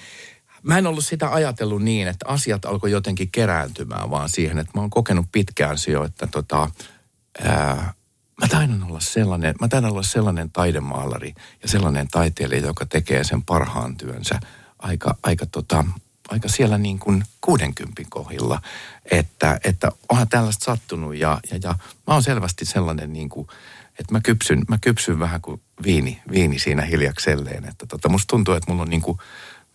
Mä 0.62 0.78
en 0.78 0.86
ollut 0.86 1.04
sitä 1.04 1.32
ajatellut 1.32 1.82
niin, 1.82 2.08
että 2.08 2.28
asiat 2.28 2.64
alkoi 2.64 2.90
jotenkin 2.90 3.30
kerääntymään 3.30 4.10
vaan 4.10 4.28
siihen, 4.28 4.58
että 4.58 4.72
mä 4.74 4.80
oon 4.80 4.90
kokenut 4.90 5.26
pitkään 5.32 5.76
jo, 5.92 6.04
että 6.04 6.26
tota, 6.26 6.70
ää, 7.44 7.94
mä 8.40 8.48
taidan 8.48 8.84
olla 8.84 9.00
sellainen, 9.00 9.54
mä 9.60 9.68
taidan 9.68 9.90
olla 9.90 10.02
sellainen 10.02 10.50
taidemaalari 10.50 11.34
ja 11.62 11.68
sellainen 11.68 12.08
taiteilija, 12.08 12.66
joka 12.66 12.86
tekee 12.86 13.24
sen 13.24 13.42
parhaan 13.42 13.96
työnsä 13.96 14.40
aika, 14.78 15.16
aika 15.22 15.46
tota, 15.46 15.84
aika 16.28 16.48
siellä 16.48 16.78
niin 16.78 16.98
kuin 16.98 17.24
60 17.40 18.02
kohdilla, 18.08 18.60
että, 19.10 19.60
että 19.64 19.92
onhan 20.08 20.28
tällaista 20.28 20.64
sattunut 20.64 21.16
ja, 21.16 21.40
ja, 21.50 21.58
ja 21.62 21.74
mä 22.06 22.14
oon 22.14 22.22
selvästi 22.22 22.64
sellainen 22.64 23.12
niin 23.12 23.28
kuin, 23.28 23.48
että 23.98 24.12
mä 24.12 24.20
kypsyn, 24.20 24.62
mä 24.68 24.78
kypsyn 24.80 25.18
vähän 25.18 25.40
kuin 25.40 25.60
viini, 25.84 26.22
viini 26.30 26.58
siinä 26.58 26.82
hiljakselleen, 26.82 27.64
että 27.64 27.86
tota, 27.86 28.08
musta 28.08 28.30
tuntuu, 28.30 28.54
että 28.54 28.70
mulla 28.70 28.82
on 28.82 28.90
niin 28.90 29.02
kuin, 29.02 29.18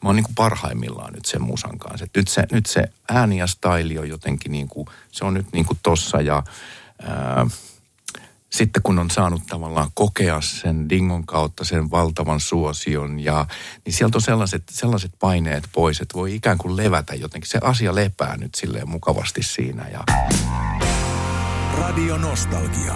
mä 0.03 0.09
oon 0.09 0.15
niin 0.15 0.23
kuin 0.23 0.35
parhaimmillaan 0.35 1.13
nyt 1.13 1.25
sen 1.25 1.41
musan 1.41 1.79
kanssa. 1.79 2.05
Et 2.05 2.11
nyt, 2.15 2.27
se, 2.27 2.43
nyt 2.51 2.65
se 2.65 2.89
ääni 3.09 3.37
ja 3.37 3.47
staili 3.47 3.97
on 3.97 4.09
jotenkin 4.09 4.51
niin 4.51 4.67
kuin, 4.67 4.87
se 5.11 5.25
on 5.25 5.33
nyt 5.33 5.47
niin 5.53 5.65
kuin 5.65 5.79
tossa 5.83 6.21
ja 6.21 6.43
ää, 7.01 7.47
sitten 8.51 8.83
kun 8.83 8.99
on 8.99 9.11
saanut 9.11 9.41
tavallaan 9.49 9.89
kokea 9.93 10.41
sen 10.41 10.89
dingon 10.89 11.25
kautta 11.25 11.65
sen 11.65 11.91
valtavan 11.91 12.39
suosion, 12.39 13.19
ja, 13.19 13.45
niin 13.85 13.93
sieltä 13.93 14.17
on 14.17 14.21
sellaiset, 14.21 14.63
sellaiset 14.71 15.11
paineet 15.19 15.63
pois, 15.71 16.01
että 16.01 16.17
voi 16.17 16.35
ikään 16.35 16.57
kuin 16.57 16.77
levätä 16.77 17.15
jotenkin. 17.15 17.49
Se 17.49 17.59
asia 17.61 17.95
lepää 17.95 18.37
nyt 18.37 18.55
silleen 18.55 18.89
mukavasti 18.89 19.43
siinä. 19.43 19.87
Ja... 19.87 20.03
Radio 21.77 22.17
Nostalgia. 22.17 22.95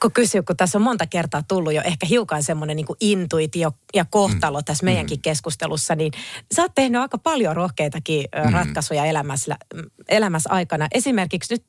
Pakko 0.00 0.20
kysyä, 0.20 0.42
kun 0.42 0.56
tässä 0.56 0.78
on 0.78 0.82
monta 0.82 1.06
kertaa 1.06 1.42
tullut 1.48 1.72
jo 1.72 1.82
ehkä 1.84 2.06
hiukan 2.06 2.42
semmoinen 2.42 2.76
niin 2.76 2.86
intuitio 3.00 3.72
ja 3.94 4.04
kohtalo 4.10 4.58
mm. 4.58 4.64
tässä 4.64 4.84
meidänkin 4.84 5.18
mm. 5.18 5.22
keskustelussa, 5.22 5.94
niin 5.94 6.12
sä 6.54 6.62
oot 6.62 6.74
tehnyt 6.74 7.00
aika 7.00 7.18
paljon 7.18 7.56
rohkeitakin 7.56 8.24
mm. 8.44 8.52
ratkaisuja 8.52 9.04
elämässä, 9.04 9.56
elämässä 10.08 10.50
aikana. 10.52 10.88
Esimerkiksi 10.92 11.54
nyt 11.54 11.64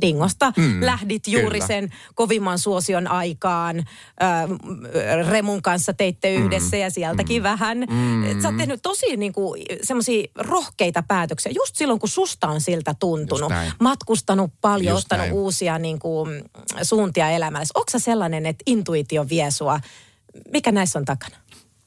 Dingosta 0.00 0.52
mm. 0.56 0.80
lähdit 0.80 1.28
juuri 1.28 1.50
Kyllä. 1.50 1.66
sen 1.66 1.90
kovimman 2.14 2.58
suosion 2.58 3.06
aikaan. 3.06 3.78
Äh, 3.78 5.28
Remun 5.28 5.62
kanssa 5.62 5.92
teitte 5.92 6.36
mm. 6.36 6.44
yhdessä 6.44 6.76
mm. 6.76 6.80
ja 6.80 6.90
sieltäkin 6.90 7.42
mm. 7.42 7.44
vähän. 7.44 7.78
Mm. 7.78 8.40
Sä 8.42 8.48
oot 8.48 8.56
tehnyt 8.56 8.82
tosi 8.82 9.16
niin 9.16 9.32
kuin, 9.32 9.62
semmoisia 9.82 10.24
rohkeita 10.34 11.02
päätöksiä 11.08 11.52
just 11.54 11.76
silloin, 11.76 12.00
kun 12.00 12.08
susta 12.08 12.48
on 12.48 12.60
siltä 12.60 12.94
tuntunut. 12.98 13.52
Matkustanut 13.80 14.50
paljon, 14.60 14.94
just 14.94 15.04
ottanut 15.04 15.26
näin. 15.26 15.32
uusia 15.32 15.78
niin 15.78 15.98
kuin, 15.98 16.42
suuntia 16.82 17.30
elämässä 17.30 17.65
elämässä? 17.74 17.94
Onko 17.94 17.98
sellainen, 17.98 18.46
että 18.46 18.62
intuitio 18.66 19.28
vie 19.28 19.50
sua? 19.50 19.80
Mikä 20.52 20.72
näissä 20.72 20.98
on 20.98 21.04
takana? 21.04 21.36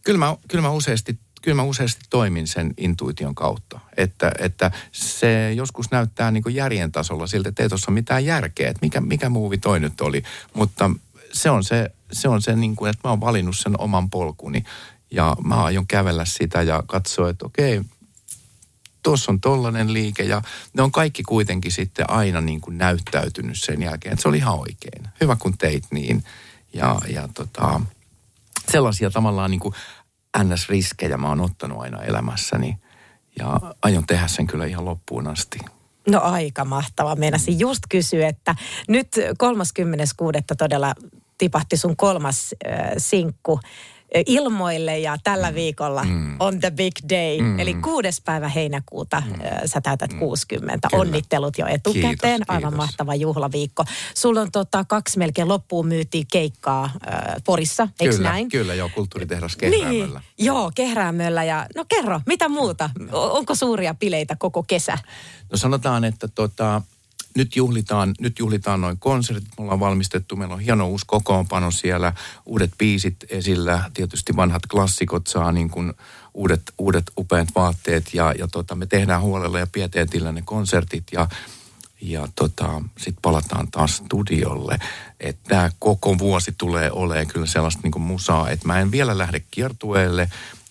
Kyllä 0.05 0.19
mä, 0.19 0.37
kyllä 0.47 0.61
mä 0.61 0.71
useasti 0.71 1.19
kyllä 1.41 1.55
mä 1.55 1.63
useasti 1.63 2.01
toimin 2.09 2.47
sen 2.47 2.73
intuition 2.77 3.35
kautta. 3.35 3.79
Että, 3.97 4.31
että 4.39 4.71
se 4.91 5.53
joskus 5.53 5.91
näyttää 5.91 6.31
niin 6.31 6.43
järjen 6.49 6.91
tasolla 6.91 7.27
siltä, 7.27 7.49
että 7.49 7.63
ei 7.63 7.69
tuossa 7.69 7.91
mitään 7.91 8.25
järkeä, 8.25 8.69
että 8.69 8.79
mikä, 8.81 9.01
mikä 9.01 9.29
muuvi 9.29 9.57
toi 9.57 9.79
nyt 9.79 10.01
oli. 10.01 10.23
Mutta 10.53 10.91
se 11.33 11.49
on 11.49 11.63
se, 11.63 11.91
se, 12.11 12.29
on 12.29 12.41
se 12.41 12.55
niin 12.55 12.75
kuin, 12.75 12.89
että 12.89 13.07
mä 13.07 13.09
oon 13.09 13.21
valinnut 13.21 13.57
sen 13.57 13.79
oman 13.79 14.09
polkuni 14.09 14.63
ja 15.11 15.35
mä 15.43 15.63
aion 15.63 15.87
kävellä 15.87 16.25
sitä 16.25 16.61
ja 16.61 16.83
katsoa, 16.87 17.29
että 17.29 17.45
okei, 17.45 17.81
tuossa 19.03 19.31
on 19.31 19.41
tollainen 19.41 19.93
liike 19.93 20.23
ja 20.23 20.41
ne 20.73 20.83
on 20.83 20.91
kaikki 20.91 21.23
kuitenkin 21.23 21.71
sitten 21.71 22.09
aina 22.09 22.41
niin 22.41 22.61
kuin 22.61 22.77
näyttäytynyt 22.77 23.59
sen 23.59 23.81
jälkeen, 23.81 24.13
että 24.13 24.21
se 24.21 24.29
oli 24.29 24.37
ihan 24.37 24.59
oikein. 24.59 25.03
Hyvä 25.21 25.35
kun 25.35 25.57
teit 25.57 25.83
niin. 25.91 26.23
Ja, 26.73 26.99
ja 27.13 27.29
tota, 27.33 27.81
sellaisia 28.71 29.09
tavallaan 29.09 29.51
niin 29.51 29.59
kuin 29.59 29.73
NS-riskejä 30.37 31.17
mä 31.17 31.29
oon 31.29 31.41
ottanut 31.41 31.81
aina 31.81 32.03
elämässäni 32.03 32.77
ja 33.39 33.59
aion 33.81 34.05
tehdä 34.07 34.27
sen 34.27 34.47
kyllä 34.47 34.65
ihan 34.65 34.85
loppuun 34.85 35.27
asti. 35.27 35.59
No 36.09 36.19
aika 36.21 36.65
mahtava. 36.65 37.15
Meinasin 37.15 37.59
just 37.59 37.83
kysyä, 37.89 38.27
että 38.27 38.55
nyt 38.87 39.07
36. 39.37 40.37
todella 40.57 40.95
tipahti 41.37 41.77
sun 41.77 41.97
kolmas 41.97 42.55
äh, 42.67 42.89
sinkku 42.97 43.59
ilmoille 44.25 44.99
ja 44.99 45.17
tällä 45.23 45.49
mm. 45.49 45.55
viikolla 45.55 46.03
mm. 46.03 46.35
on 46.39 46.59
the 46.59 46.71
big 46.71 46.93
day. 47.09 47.41
Mm. 47.41 47.59
Eli 47.59 47.73
kuudes 47.73 48.21
päivä 48.21 48.49
heinäkuuta 48.49 49.23
mm. 49.25 49.33
sä 49.65 49.81
täytät 49.81 50.13
mm. 50.13 50.19
60. 50.19 50.87
Kyllä. 50.91 51.01
Onnittelut 51.01 51.57
jo 51.57 51.67
etukäteen. 51.67 52.17
Kiitos, 52.17 52.45
Aivan 52.47 52.61
kiitos. 52.61 52.77
mahtava 52.77 53.15
juhlaviikko. 53.15 53.83
Sulla 54.15 54.41
on 54.41 54.51
tota, 54.51 54.85
kaksi 54.87 55.17
melkein 55.17 55.47
loppuun 55.47 55.87
myytiin 55.87 56.25
keikkaa 56.31 56.83
äh, 56.83 56.91
Porissa, 57.45 57.87
eikö 57.99 58.15
kyllä, 58.15 58.29
näin? 58.29 58.49
Kyllä, 58.49 58.73
joo, 58.73 58.89
kulttuuritehdas 58.95 59.55
Kehräämöllä. 59.55 60.19
Niin, 60.19 60.45
joo, 60.47 60.71
Kehräämöllä. 60.75 61.43
Ja, 61.43 61.67
no 61.75 61.85
kerro, 61.89 62.21
mitä 62.25 62.49
muuta? 62.49 62.89
Onko 63.11 63.55
suuria 63.55 63.93
bileitä 63.93 64.35
koko 64.35 64.63
kesä? 64.63 64.97
No 65.51 65.57
sanotaan, 65.57 66.03
että 66.03 66.27
tota, 66.27 66.81
nyt 67.35 67.55
juhlitaan, 67.55 68.15
nyt 68.19 68.39
juhlitaan 68.39 68.81
noin 68.81 68.99
konsertit, 68.99 69.49
me 69.57 69.63
ollaan 69.63 69.79
valmistettu, 69.79 70.35
meillä 70.35 70.53
on 70.53 70.59
hieno 70.59 70.87
uusi 70.87 71.05
kokoonpano 71.07 71.71
siellä, 71.71 72.13
uudet 72.45 72.71
biisit 72.77 73.15
esillä, 73.29 73.91
tietysti 73.93 74.35
vanhat 74.35 74.67
klassikot 74.71 75.27
saa 75.27 75.51
niin 75.51 75.69
kuin 75.69 75.93
uudet, 76.33 76.73
uudet 76.77 77.11
upeat 77.17 77.47
vaatteet 77.55 78.13
ja, 78.13 78.33
ja 78.37 78.47
tota, 78.47 78.75
me 78.75 78.85
tehdään 78.85 79.21
huolella 79.21 79.59
ja 79.59 79.67
pieteetillä 79.71 80.31
ne 80.31 80.41
konsertit 80.45 81.03
ja 81.11 81.27
ja 82.01 82.27
tota, 82.35 82.81
sitten 82.97 83.21
palataan 83.21 83.71
taas 83.71 83.97
studiolle. 83.97 84.79
Että 85.19 85.71
koko 85.79 86.17
vuosi 86.17 86.53
tulee 86.57 86.91
olemaan 86.91 87.27
kyllä 87.27 87.45
sellaista 87.45 87.81
niin 87.83 88.01
musaa, 88.01 88.49
että 88.49 88.67
mä 88.67 88.79
en 88.79 88.91
vielä 88.91 89.17
lähde 89.17 89.41
kiertueelle, 89.51 90.29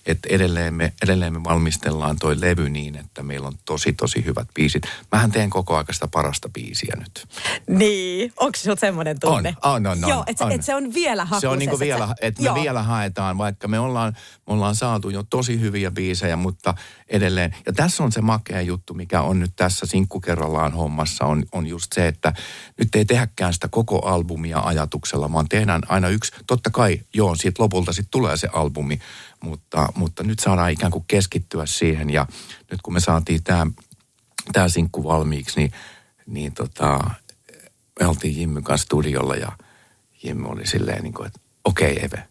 että 0.08 0.28
edelleen 0.30 0.74
me, 0.74 0.92
edelleen 1.02 1.32
me 1.32 1.44
valmistellaan 1.44 2.16
toi 2.18 2.40
levy 2.40 2.70
niin, 2.70 2.96
että 2.96 3.22
meillä 3.22 3.48
on 3.48 3.54
tosi 3.64 3.92
tosi 3.92 4.24
hyvät 4.24 4.48
biisit. 4.54 4.82
Mähän 5.12 5.32
teen 5.32 5.50
koko 5.50 5.74
ajan 5.74 5.86
sitä 5.90 6.08
parasta 6.08 6.48
biisiä 6.48 6.94
nyt. 6.98 7.28
Niin, 7.68 8.32
onko 8.36 8.56
se 8.56 8.72
semmoinen 8.78 9.20
tunne? 9.20 9.56
On, 9.64 9.86
on, 9.86 10.04
on. 10.04 10.10
Joo, 10.10 10.24
että 10.26 10.48
et 10.50 10.62
se 10.62 10.74
on 10.74 10.94
vielä 10.94 11.24
hakusessa. 11.24 11.40
Se 11.40 11.48
on 11.48 11.58
niinku 11.58 11.78
vielä, 11.78 12.14
että 12.20 12.42
me 12.42 12.54
vielä 12.54 12.82
haetaan, 12.82 13.38
vaikka 13.38 13.68
me 13.68 13.78
ollaan, 13.78 14.12
me 14.46 14.52
ollaan 14.54 14.76
saatu 14.76 15.10
jo 15.10 15.22
tosi 15.22 15.60
hyviä 15.60 15.90
biisejä, 15.90 16.36
mutta 16.36 16.74
edelleen. 17.08 17.56
Ja 17.66 17.72
tässä 17.72 18.04
on 18.04 18.12
se 18.12 18.20
makea 18.20 18.60
juttu, 18.60 18.94
mikä 18.94 19.22
on 19.22 19.40
nyt 19.40 19.52
tässä 19.56 19.86
sinkkukerrallaan 19.86 20.72
hommassa, 20.72 21.24
on, 21.24 21.44
on 21.52 21.66
just 21.66 21.92
se, 21.92 22.08
että 22.08 22.32
nyt 22.78 22.94
ei 22.94 23.04
tehdäkään 23.04 23.54
sitä 23.54 23.68
koko 23.68 24.06
albumia 24.06 24.60
ajatuksella, 24.60 25.32
vaan 25.32 25.48
tehdään 25.48 25.82
aina 25.88 26.08
yksi. 26.08 26.32
Totta 26.46 26.70
kai, 26.70 27.00
joo, 27.14 27.34
siitä 27.34 27.62
lopulta 27.62 27.92
sitten 27.92 28.10
tulee 28.10 28.36
se 28.36 28.48
albumi, 28.52 28.98
mutta, 29.40 29.88
mutta 29.94 30.22
nyt 30.22 30.38
saadaan 30.38 30.70
ikään 30.70 30.92
kuin 30.92 31.04
keskittyä 31.08 31.66
siihen. 31.66 32.10
Ja 32.10 32.26
nyt 32.70 32.82
kun 32.82 32.94
me 32.94 33.00
saatiin 33.00 33.42
tämä 33.42 33.66
tää 34.52 34.68
sinkku 34.68 35.04
valmiiksi, 35.04 35.60
niin, 35.60 35.72
niin 36.26 36.54
tota, 36.54 36.98
me 38.00 38.06
oltiin 38.06 38.36
Jimmyn 38.36 38.64
kanssa 38.64 38.84
studiolla 38.84 39.36
ja 39.36 39.52
Jimmy 40.22 40.48
oli 40.48 40.66
silleen 40.66 41.02
niin 41.02 41.14
kuin, 41.14 41.26
että 41.26 41.40
okei 41.64 41.92
okay, 41.92 42.04
Eve, 42.04 42.28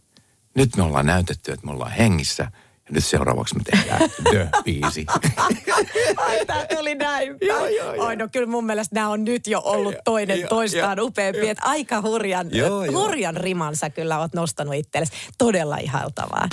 nyt 0.56 0.76
me 0.78 0.84
ollaan 0.84 1.06
näytetty, 1.06 1.52
että 1.52 1.66
me 1.66 1.72
ollaan 1.72 1.92
hengissä– 1.92 2.52
ja 2.88 2.94
nyt 2.94 3.06
seuraavaksi 3.06 3.56
me 3.56 3.62
tehdään 3.64 4.10
The-biisi. 4.24 5.06
Ai, 6.28 6.46
tää 6.46 6.66
tuli 6.66 6.96
näin 6.96 7.36
joo, 7.42 7.68
joo, 7.68 7.94
joo. 7.94 8.06
Oi, 8.06 8.16
no 8.16 8.28
kyllä 8.32 8.48
mun 8.48 8.66
mielestä 8.66 8.96
nämä 8.96 9.10
on 9.10 9.24
nyt 9.24 9.48
jo 9.48 9.62
ollut 9.66 9.96
toinen 10.04 10.42
jo, 10.42 10.48
toistaan 10.48 11.00
upeampi. 11.00 11.50
Että 11.50 11.64
aika 11.66 12.02
hurjan, 12.02 12.48
joo, 12.52 12.86
hurjan 12.92 13.38
rimansa 13.38 13.90
kyllä 13.90 14.20
oot 14.20 14.34
nostanut 14.34 14.74
itsellesi. 14.74 15.14
Todella 15.38 15.78
ihaltavaa. 15.78 16.48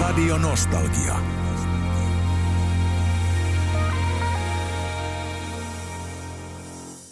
Radio 0.00 0.38
Nostalgia. 0.38 1.43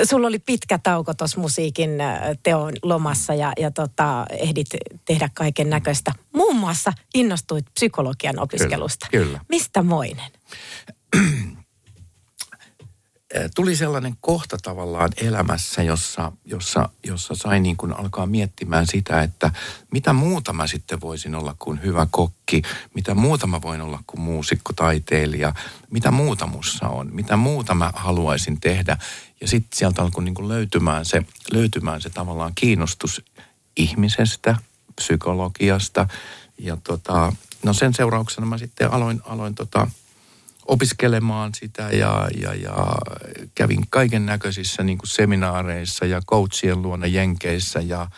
Sulla 0.05 0.27
oli 0.27 0.39
pitkä 0.39 0.79
tauko 0.79 1.15
tuossa 1.15 1.41
musiikin 1.41 2.01
äh, 2.01 2.21
teon 2.43 2.73
lomassa 2.83 3.35
ja, 3.35 3.53
ja 3.59 3.71
tota, 3.71 4.27
ehdit 4.31 4.67
tehdä 5.05 5.29
kaiken 5.35 5.71
näköistä. 5.71 6.13
Muun 6.33 6.57
muassa 6.57 6.93
innostuit 7.15 7.67
psykologian 7.75 8.39
opiskelusta. 8.39 9.07
Kyllä, 9.11 9.25
kyllä. 9.25 9.41
Mistä 9.49 9.83
moinen? 9.83 10.33
Tuli 13.55 13.77
sellainen 13.77 14.17
kohta 14.21 14.57
tavallaan 14.63 15.11
elämässä, 15.17 15.83
jossa, 15.83 16.33
jossa, 16.45 16.89
jossa 17.07 17.35
sai 17.35 17.61
niin 17.61 17.77
kuin 17.77 17.93
alkaa 17.93 18.27
miettimään 18.27 18.87
sitä, 18.87 19.23
että 19.23 19.51
mitä 19.91 20.13
muuta 20.13 20.53
mä 20.53 20.67
sitten 20.67 21.01
voisin 21.01 21.35
olla 21.35 21.57
kuin 21.59 21.83
hyvä 21.83 22.07
kokki, 22.11 22.63
mitä 22.95 23.15
muuta 23.15 23.47
mä 23.47 23.63
voin 23.63 23.81
olla 23.81 24.03
kuin 24.07 24.21
muusikko, 24.21 24.73
taiteilija, 24.73 25.55
mitä 25.91 26.11
muuta 26.11 26.47
mussa 26.47 26.89
on, 26.89 27.15
mitä 27.15 27.37
muuta 27.37 27.75
mä 27.75 27.93
haluaisin 27.95 28.61
tehdä. 28.61 28.97
Ja 29.41 29.49
sitten 29.49 29.79
sieltä 29.79 30.03
alkoi 30.03 30.25
niin 30.25 30.35
kuin 30.35 30.49
löytymään, 30.49 31.05
se, 31.05 31.23
löytymään 31.53 32.01
se 32.01 32.11
tavallaan 32.11 32.53
kiinnostus 32.55 33.25
ihmisestä, 33.77 34.57
psykologiasta. 34.97 36.09
Ja 36.59 36.77
tota, 36.85 37.33
no 37.63 37.73
sen 37.73 37.95
seurauksena 37.95 38.47
mä 38.47 38.59
sitten 38.59 38.93
aloin, 38.93 39.21
aloin 39.25 39.55
tota, 39.55 39.89
opiskelemaan 40.67 41.55
sitä 41.55 41.83
ja, 41.83 42.29
ja, 42.41 42.55
ja 42.55 42.77
kävin 43.55 43.85
kaiken 43.91 44.27
näköisissä 44.27 44.83
niin 44.83 44.99
seminaareissa 45.05 46.07
ja 46.07 46.23
coachien 46.27 46.83
luona 46.83 47.07
Jenkeissä 47.07 47.81
ja, 47.81 48.11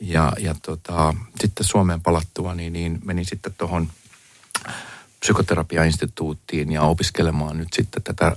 ja, 0.00 0.32
ja 0.38 0.54
tota, 0.62 1.14
sitten 1.40 1.66
Suomeen 1.66 2.00
palattua 2.00 2.54
niin, 2.54 2.72
niin 2.72 2.98
menin 3.04 3.24
sitten 3.24 3.54
tuohon 3.58 3.88
psykoterapiainstituuttiin 5.20 6.72
ja 6.72 6.82
opiskelemaan 6.82 7.58
nyt 7.58 7.72
sitten 7.72 8.02
tätä 8.02 8.36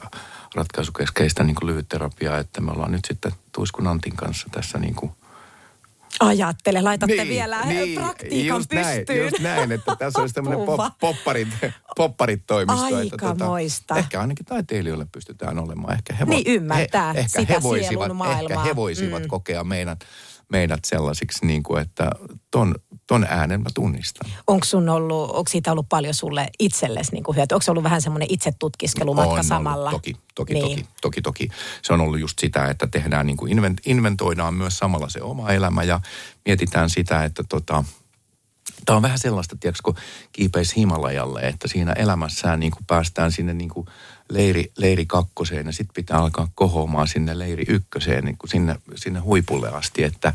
ratkaisukeskeistä 0.55 1.43
niin 1.43 1.55
lyhytterapiaa, 1.63 2.37
että 2.37 2.61
me 2.61 2.71
ollaan 2.71 2.91
nyt 2.91 3.05
sitten 3.07 3.31
Tuiskun 3.51 3.87
Antin 3.87 4.15
kanssa 4.15 4.47
tässä 4.51 4.79
niin 4.79 4.95
kuin 4.95 5.11
Ajattele, 6.19 6.81
laitatte 6.81 7.15
niin, 7.15 7.27
vielä 7.27 7.65
niin, 7.65 8.01
praktiikan 8.01 8.57
just 8.57 8.69
pystyyn. 8.69 9.05
Näin, 9.07 9.23
just 9.23 9.39
näin, 9.39 9.71
että 9.71 9.95
tässä 9.95 10.21
olisi 10.21 10.35
tämmöinen 10.35 10.65
pop, 10.65 10.79
popparit, 10.99 11.47
popparit 11.95 12.43
toimisto. 12.47 12.85
Aika 12.85 12.99
että, 13.01 13.17
tota. 13.17 13.99
Ehkä 13.99 14.21
ainakin 14.21 14.45
taiteilijoille 14.45 15.07
pystytään 15.11 15.59
olemaan. 15.59 15.93
Ehkä 15.93 16.13
he, 16.13 16.25
niin 16.25 16.43
ymmärtää 16.47 17.13
he, 17.13 17.19
ehkä 17.19 17.39
sitä 17.39 17.53
he 17.53 17.63
voisivat, 17.63 18.11
Ehkä 18.41 18.59
he 18.59 18.75
voisivat 18.75 19.21
mm. 19.21 19.27
kokea 19.27 19.63
meidät, 19.63 20.05
meidät 20.53 20.85
sellaisiksi, 20.85 21.45
niin 21.45 21.63
kuin, 21.63 21.81
että 21.81 22.11
ton, 22.51 22.75
ton 23.07 23.25
äänen 23.29 23.61
mä 23.61 23.69
tunnistan. 23.73 24.31
Onko 24.47 24.65
sun 24.65 24.89
ollut, 24.89 25.29
onko 25.29 25.49
siitä 25.49 25.71
ollut 25.71 25.89
paljon 25.89 26.13
sulle 26.13 26.47
itsellesi 26.59 27.11
niin 27.11 27.23
kuin 27.23 27.35
hyöty? 27.35 27.53
Onko 27.55 27.61
se 27.61 27.71
ollut 27.71 27.83
vähän 27.83 28.01
semmoinen 28.01 28.27
itsetutkiskelumatka 28.31 29.33
on 29.33 29.43
samalla? 29.43 29.89
Ollut, 29.89 30.01
toki, 30.01 30.15
toki, 30.35 30.53
niin. 30.53 30.77
toki, 30.77 30.87
toki, 31.01 31.21
toki. 31.21 31.49
Se 31.81 31.93
on 31.93 32.01
ollut 32.01 32.19
just 32.19 32.39
sitä, 32.39 32.69
että 32.69 32.87
tehdään 32.87 33.25
niin 33.25 33.37
kuin 33.37 33.51
invent, 33.51 33.81
inventoidaan 33.85 34.53
myös 34.53 34.77
samalla 34.77 35.09
se 35.09 35.21
oma 35.21 35.51
elämä 35.51 35.83
ja 35.83 35.99
mietitään 36.45 36.89
sitä, 36.89 37.23
että 37.23 37.43
tota, 37.49 37.83
Tämä 38.85 38.95
on 38.95 39.01
vähän 39.01 39.19
sellaista, 39.19 39.55
tiedätkö, 39.59 39.81
kun 39.83 39.95
kiipeisi 40.31 40.75
Himalajalle, 40.75 41.39
että 41.39 41.67
siinä 41.67 41.93
elämässään 41.93 42.59
niin 42.59 42.71
kuin 42.71 42.85
päästään 42.85 43.31
sinne 43.31 43.53
niin 43.53 43.69
kuin 43.69 43.87
leiri, 44.29 44.71
leiri 44.77 45.05
kakkoseen 45.05 45.65
ja 45.65 45.71
sitten 45.71 45.93
pitää 45.93 46.17
alkaa 46.17 46.47
kohoamaan 46.55 47.07
sinne 47.07 47.39
leiri 47.39 47.65
ykköseen, 47.67 48.25
niin 48.25 48.37
kuin 48.37 48.49
sinne, 48.49 48.75
sinne 48.95 49.19
huipulle 49.19 49.69
asti, 49.69 50.03
että 50.03 50.33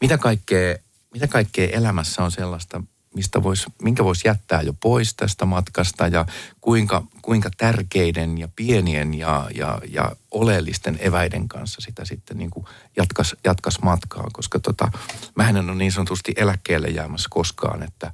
mitä 0.00 0.18
kaikkea, 0.18 0.76
mitä 1.14 1.26
kaikkea 1.26 1.68
elämässä 1.68 2.24
on 2.24 2.32
sellaista, 2.32 2.82
mistä 3.16 3.42
vois, 3.42 3.66
minkä 3.82 4.04
voisi 4.04 4.28
jättää 4.28 4.62
jo 4.62 4.72
pois 4.72 5.14
tästä 5.14 5.44
matkasta 5.44 6.06
ja 6.06 6.26
kuinka, 6.60 7.02
kuinka 7.22 7.50
tärkeiden 7.56 8.38
ja 8.38 8.48
pienien 8.56 9.14
ja, 9.14 9.50
ja, 9.54 9.78
ja 9.88 10.12
oleellisten 10.30 10.98
eväiden 11.00 11.48
kanssa 11.48 11.80
sitä 11.80 12.04
sitten 12.04 12.36
niin 12.38 12.50
jatkas, 12.96 13.36
jatkas 13.44 13.78
matkaa, 13.82 14.26
koska 14.32 14.60
tota, 14.60 14.90
mä 15.34 15.48
en 15.48 15.56
ole 15.56 15.74
niin 15.74 15.92
sanotusti 15.92 16.32
eläkkeelle 16.36 16.88
jäämässä 16.88 17.28
koskaan, 17.30 17.82
että 17.82 18.12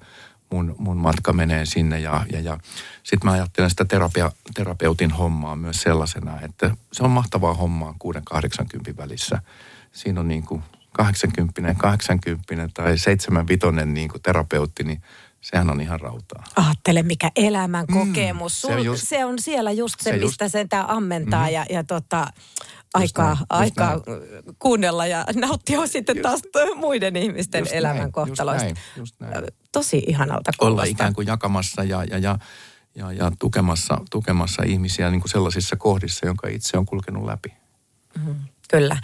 mun, 0.50 0.75
mun 0.78 0.97
matka 0.97 1.32
menee 1.32 1.66
sinne 1.66 2.00
ja, 2.00 2.26
ja, 2.32 2.40
ja 2.40 2.59
sitten 3.02 3.30
mä 3.30 3.32
ajattelen 3.32 3.71
sitä 3.71 3.85
terapia, 3.85 4.32
terapeutin 4.54 5.11
hommaa 5.11 5.56
myös 5.56 5.82
sellaisena, 5.82 6.40
että 6.40 6.76
se 6.92 7.04
on 7.04 7.11
mahtavaa 7.11 7.54
hommaa 7.54 7.94
6-80 8.35 8.97
välissä. 8.97 9.42
Siinä 9.92 10.21
on 10.21 10.28
niin 10.28 10.42
kuin 10.42 10.62
80, 10.92 11.75
80 11.78 12.68
tai 12.75 12.99
75 12.99 13.87
niin 13.87 14.08
kuin 14.08 14.22
terapeutti, 14.22 14.84
niin 14.84 15.02
sehän 15.40 15.70
on 15.70 15.80
ihan 15.80 16.00
rautaa. 16.00 16.44
Ajattele, 16.56 17.02
mikä 17.02 17.30
elämän 17.37 17.84
mm, 17.88 17.99
kokemus. 17.99 18.66
Mm, 18.68 18.75
se, 18.75 18.80
just, 18.80 19.08
se 19.08 19.25
on 19.25 19.38
siellä 19.38 19.72
just 19.72 20.00
se, 20.00 20.11
se 20.11 20.16
mistä 20.16 20.44
just, 20.44 20.52
sen 20.52 20.68
tämä 20.68 20.84
ammentaa 20.88 21.46
mm. 21.46 21.52
ja, 21.52 21.66
ja 21.70 21.84
tota, 21.84 22.26
aikaa, 22.94 23.34
näin, 23.34 23.46
aikaa 23.49 23.90
näin. 23.90 24.56
kuunnella 24.58 25.07
ja 25.07 25.24
nauttia 25.35 25.87
sitten 25.87 26.16
just, 26.16 26.22
taas 26.22 26.40
muiden 26.76 27.16
ihmisten 27.16 27.61
just 27.61 27.72
elämän 27.72 27.96
näin, 27.96 28.12
kohtaloista. 28.12 28.68
Just 28.68 28.76
näin, 28.78 28.96
just 28.96 29.20
näin. 29.20 29.44
Tosi 29.72 30.02
ihanalta 30.07 30.50
kuulostaa. 30.59 30.83
Olla 30.83 30.85
ikään 30.85 31.14
kuin 31.14 31.26
jakamassa 31.26 31.85
ja, 31.85 32.05
ja, 32.05 32.18
ja, 32.18 32.38
ja, 32.94 33.12
ja 33.12 33.33
tukemassa, 33.38 33.98
tukemassa 34.11 34.62
ihmisiä 34.62 35.11
niin 35.11 35.20
kuin 35.20 35.31
sellaisissa 35.31 35.76
kohdissa, 35.76 36.26
jonka 36.26 36.48
itse 36.48 36.78
on 36.78 36.87
kulkenut 36.87 37.24
läpi. 37.24 37.52
Mm, 38.26 38.35
kyllä. 38.68 38.96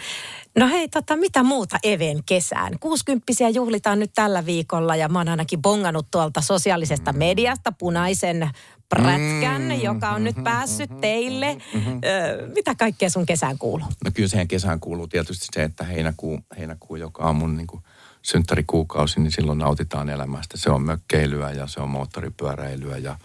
No 0.57 0.67
hei, 0.67 0.87
tota, 0.87 1.15
mitä 1.15 1.43
muuta 1.43 1.77
Even 1.83 2.23
kesään? 2.25 2.79
60 2.79 3.49
juhlitaan 3.53 3.99
nyt 3.99 4.11
tällä 4.15 4.45
viikolla 4.45 4.95
ja 4.95 5.09
mä 5.09 5.19
oon 5.19 5.29
ainakin 5.29 5.61
bongannut 5.61 6.11
tuolta 6.11 6.41
sosiaalisesta 6.41 7.13
mediasta 7.13 7.71
punaisen 7.71 8.49
prätkän, 8.89 9.61
mm, 9.61 9.81
joka 9.81 10.09
on 10.09 10.23
nyt 10.23 10.43
päässyt 10.43 10.89
teille. 11.01 11.57
Mm, 11.73 11.81
Ö, 11.87 12.47
mitä 12.55 12.75
kaikkea 12.75 13.09
sun 13.09 13.25
kesään 13.25 13.57
kuuluu? 13.57 13.87
No 14.05 14.11
kyllä 14.13 14.29
siihen 14.29 14.47
kesään 14.47 14.79
kuuluu 14.79 15.07
tietysti 15.07 15.47
se, 15.53 15.63
että 15.63 15.83
heinäkuu, 15.83 16.39
heinäkuu 16.57 16.95
joka 16.95 17.23
on 17.23 17.35
mun 17.35 17.57
niin 17.57 17.67
kuin 17.67 17.83
synttärikuukausi, 18.21 19.19
niin 19.19 19.31
silloin 19.31 19.57
nautitaan 19.59 20.09
elämästä. 20.09 20.57
Se 20.57 20.69
on 20.69 20.81
mökkeilyä 20.81 21.51
ja 21.51 21.67
se 21.67 21.81
on 21.81 21.89
moottoripyöräilyä 21.89 22.97
ja 22.97 23.15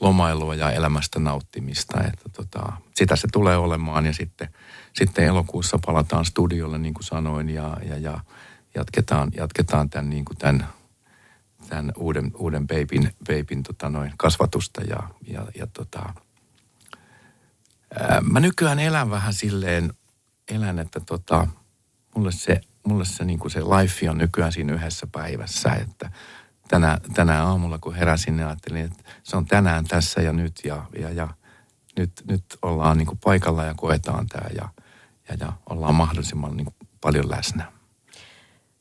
lomailua 0.00 0.54
ja 0.54 0.70
elämästä 0.70 1.18
nauttimista. 1.18 2.04
Että 2.04 2.28
tota, 2.32 2.72
sitä 2.94 3.16
se 3.16 3.28
tulee 3.32 3.56
olemaan 3.56 4.06
ja 4.06 4.12
sitten, 4.12 4.48
sitten 4.92 5.24
elokuussa 5.24 5.78
palataan 5.86 6.24
studiolle 6.24 6.78
niin 6.78 6.94
kuin 6.94 7.04
sanoin 7.04 7.48
ja, 7.48 7.76
ja, 7.88 7.98
ja 7.98 8.20
jatketaan, 8.74 9.30
jatketaan 9.36 9.90
tämän, 9.90 10.10
niin 10.10 10.24
kuin 10.24 10.36
tämän, 10.36 10.68
tämän 11.68 11.92
uuden, 11.96 12.30
uuden 12.34 12.66
babyn, 12.66 13.12
babyn 13.26 13.62
tota 13.62 13.90
noin, 13.90 14.12
kasvatusta 14.16 14.82
ja, 14.82 15.08
ja, 15.26 15.46
ja 15.54 15.66
tota, 15.66 16.14
ää, 18.00 18.20
mä 18.20 18.40
nykyään 18.40 18.78
elän 18.78 19.10
vähän 19.10 19.34
silleen, 19.34 19.92
elän, 20.48 20.78
että 20.78 21.00
tota, 21.00 21.46
mulle 22.14 22.32
se, 22.32 22.60
mulle 22.86 23.04
se, 23.04 23.24
niin 23.24 23.38
kuin 23.38 23.50
se 23.50 23.60
life 23.60 24.10
on 24.10 24.18
nykyään 24.18 24.52
siinä 24.52 24.72
yhdessä 24.72 25.06
päivässä, 25.12 25.72
että– 25.72 26.10
tänä, 26.68 26.98
tänä 27.14 27.44
aamulla, 27.44 27.78
kun 27.78 27.94
heräsin, 27.94 28.36
niin 28.36 28.46
ajattelin, 28.46 28.84
että 28.84 29.02
se 29.22 29.36
on 29.36 29.46
tänään 29.46 29.84
tässä 29.84 30.22
ja 30.22 30.32
nyt 30.32 30.60
ja, 30.64 30.82
ja, 31.00 31.10
ja 31.10 31.28
nyt, 31.98 32.12
nyt 32.28 32.44
ollaan 32.62 32.98
niin 32.98 33.06
kuin 33.06 33.18
paikalla 33.24 33.64
ja 33.64 33.74
koetaan 33.74 34.26
tämä 34.26 34.48
ja, 34.54 34.68
ja, 35.28 35.36
ja 35.40 35.52
ollaan 35.70 35.94
mahdollisimman 35.94 36.56
niin 36.56 36.64
kuin 36.64 36.74
paljon 37.00 37.30
läsnä. 37.30 37.72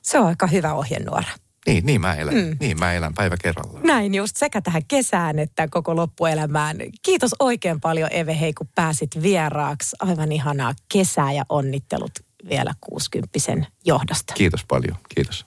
Se 0.02 0.20
on 0.20 0.28
aika 0.28 0.48
hyvä 0.48 0.74
ohjenuora. 0.74 1.32
Niin, 1.68 1.86
niin 1.86 2.02
mä 2.02 2.16
elän. 2.16 2.36
Mm. 2.36 2.58
Niin 2.60 2.80
mä 2.80 2.94
elän 2.94 3.14
päivä 3.14 3.38
kerrallaan. 3.42 3.84
Näin 3.84 4.16
just 4.16 4.36
sekä 4.36 4.62
tähän 4.62 4.86
kesään 4.88 5.40
että 5.40 5.68
koko 5.72 5.96
loppuelämään. 5.96 6.78
Kiitos 7.02 7.32
oikein 7.40 7.82
paljon 7.82 8.10
Eve 8.12 8.40
Hei, 8.40 8.54
kun 8.54 8.70
pääsit 8.76 9.22
vieraaksi. 9.22 9.96
Aivan 10.00 10.32
ihanaa 10.32 10.74
kesää 10.94 11.32
ja 11.32 11.44
onnittelut 11.50 12.12
vielä 12.50 12.74
60 12.82 13.40
johdosta. 13.86 14.34
Kiitos 14.34 14.66
paljon, 14.68 14.98
kiitos. 15.16 15.47